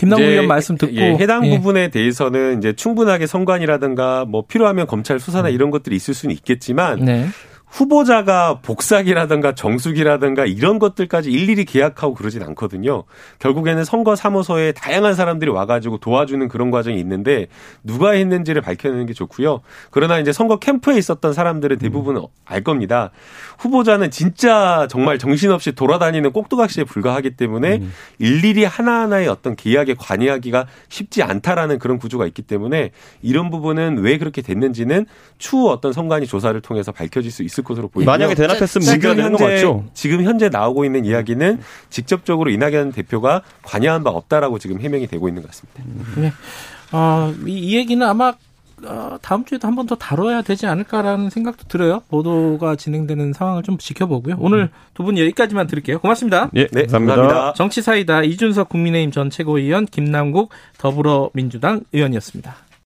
김남국 0.00 0.26
의원 0.26 0.48
말씀 0.48 0.76
듣고 0.76 0.92
예, 0.96 1.14
해당 1.14 1.46
예. 1.46 1.56
부분에 1.56 1.88
대해서는 1.88 2.58
이제 2.58 2.72
충분하게 2.72 3.26
선관이라든가 3.26 4.24
뭐 4.24 4.44
필요하면 4.46 4.86
검찰 4.86 5.20
수사나 5.20 5.50
음. 5.50 5.54
이런 5.54 5.70
것들이 5.70 5.94
있을 5.94 6.14
수는 6.14 6.34
있겠지만 6.34 7.04
네. 7.04 7.26
후보자가 7.74 8.60
복사기라든가 8.62 9.52
정수기라든가 9.52 10.46
이런 10.46 10.78
것들까지 10.78 11.32
일일이 11.32 11.64
계약하고 11.64 12.14
그러진 12.14 12.40
않거든요. 12.44 13.02
결국에는 13.40 13.84
선거 13.84 14.14
사무소에 14.14 14.70
다양한 14.72 15.14
사람들이 15.14 15.50
와가지고 15.50 15.98
도와주는 15.98 16.46
그런 16.46 16.70
과정이 16.70 17.00
있는데 17.00 17.48
누가 17.82 18.12
했는지를 18.12 18.62
밝혀내는 18.62 19.06
게 19.06 19.12
좋고요. 19.12 19.60
그러나 19.90 20.20
이제 20.20 20.32
선거 20.32 20.58
캠프에 20.58 20.96
있었던 20.98 21.32
사람들은 21.32 21.78
대부분 21.78 22.16
음. 22.16 22.26
알 22.44 22.62
겁니다. 22.62 23.10
후보자는 23.58 24.12
진짜 24.12 24.86
정말 24.88 25.18
정신없이 25.18 25.72
돌아다니는 25.72 26.30
꼭두각시에 26.30 26.84
불과하기 26.84 27.32
때문에 27.32 27.78
음. 27.78 27.92
일일이 28.20 28.62
하나하나의 28.64 29.26
어떤 29.26 29.56
계약에 29.56 29.94
관여하기가 29.98 30.66
쉽지 30.88 31.24
않다라는 31.24 31.80
그런 31.80 31.98
구조가 31.98 32.26
있기 32.28 32.42
때문에 32.42 32.92
이런 33.20 33.50
부분은 33.50 33.98
왜 33.98 34.18
그렇게 34.18 34.42
됐는지는 34.42 35.06
추후 35.38 35.70
어떤 35.70 35.92
선관위 35.92 36.28
조사를 36.28 36.60
통해서 36.60 36.92
밝혀질 36.92 37.32
수 37.32 37.42
있을 37.42 37.63
것으로 37.64 37.88
보입니다. 37.88 38.12
만약에 38.12 38.34
대납했으면 38.34 38.86
지금 38.86 39.18
현재 39.18 39.64
지금 39.94 40.22
현재 40.24 40.48
나오고 40.48 40.84
있는 40.84 41.04
이야기는 41.04 41.60
직접적으로 41.90 42.50
이낙연 42.50 42.92
대표가 42.92 43.42
관여한 43.62 44.04
바 44.04 44.10
없다라고 44.10 44.58
지금 44.58 44.80
해명이 44.80 45.06
되고 45.08 45.26
있는 45.28 45.42
것 45.42 45.48
같습니다. 45.50 45.82
네. 46.20 46.32
어, 46.92 47.34
이, 47.46 47.52
이 47.52 47.76
얘기는 47.76 48.06
아마 48.06 48.34
어, 48.86 49.16
다음 49.22 49.44
주에도 49.46 49.66
한 49.66 49.74
번 49.76 49.86
더 49.86 49.94
다뤄야 49.94 50.42
되지 50.42 50.66
않을까라는 50.66 51.30
생각도 51.30 51.64
들어요. 51.68 52.02
보도가 52.10 52.76
진행되는 52.76 53.32
상황을 53.32 53.62
좀 53.62 53.78
지켜보고요. 53.78 54.36
오늘 54.38 54.68
두 54.94 55.04
분 55.04 55.16
여기까지만 55.16 55.66
들을게요. 55.68 56.00
고맙습니다. 56.00 56.50
예, 56.54 56.66
네, 56.66 56.82
감사합니다. 56.82 57.16
감사합니다. 57.16 57.52
정치사이다 57.54 58.22
이준석 58.24 58.68
국민의힘 58.68 59.10
전 59.10 59.30
최고위원 59.30 59.86
김남국 59.86 60.50
더불어민주당 60.78 61.80
의원이었습니다. 61.92 62.56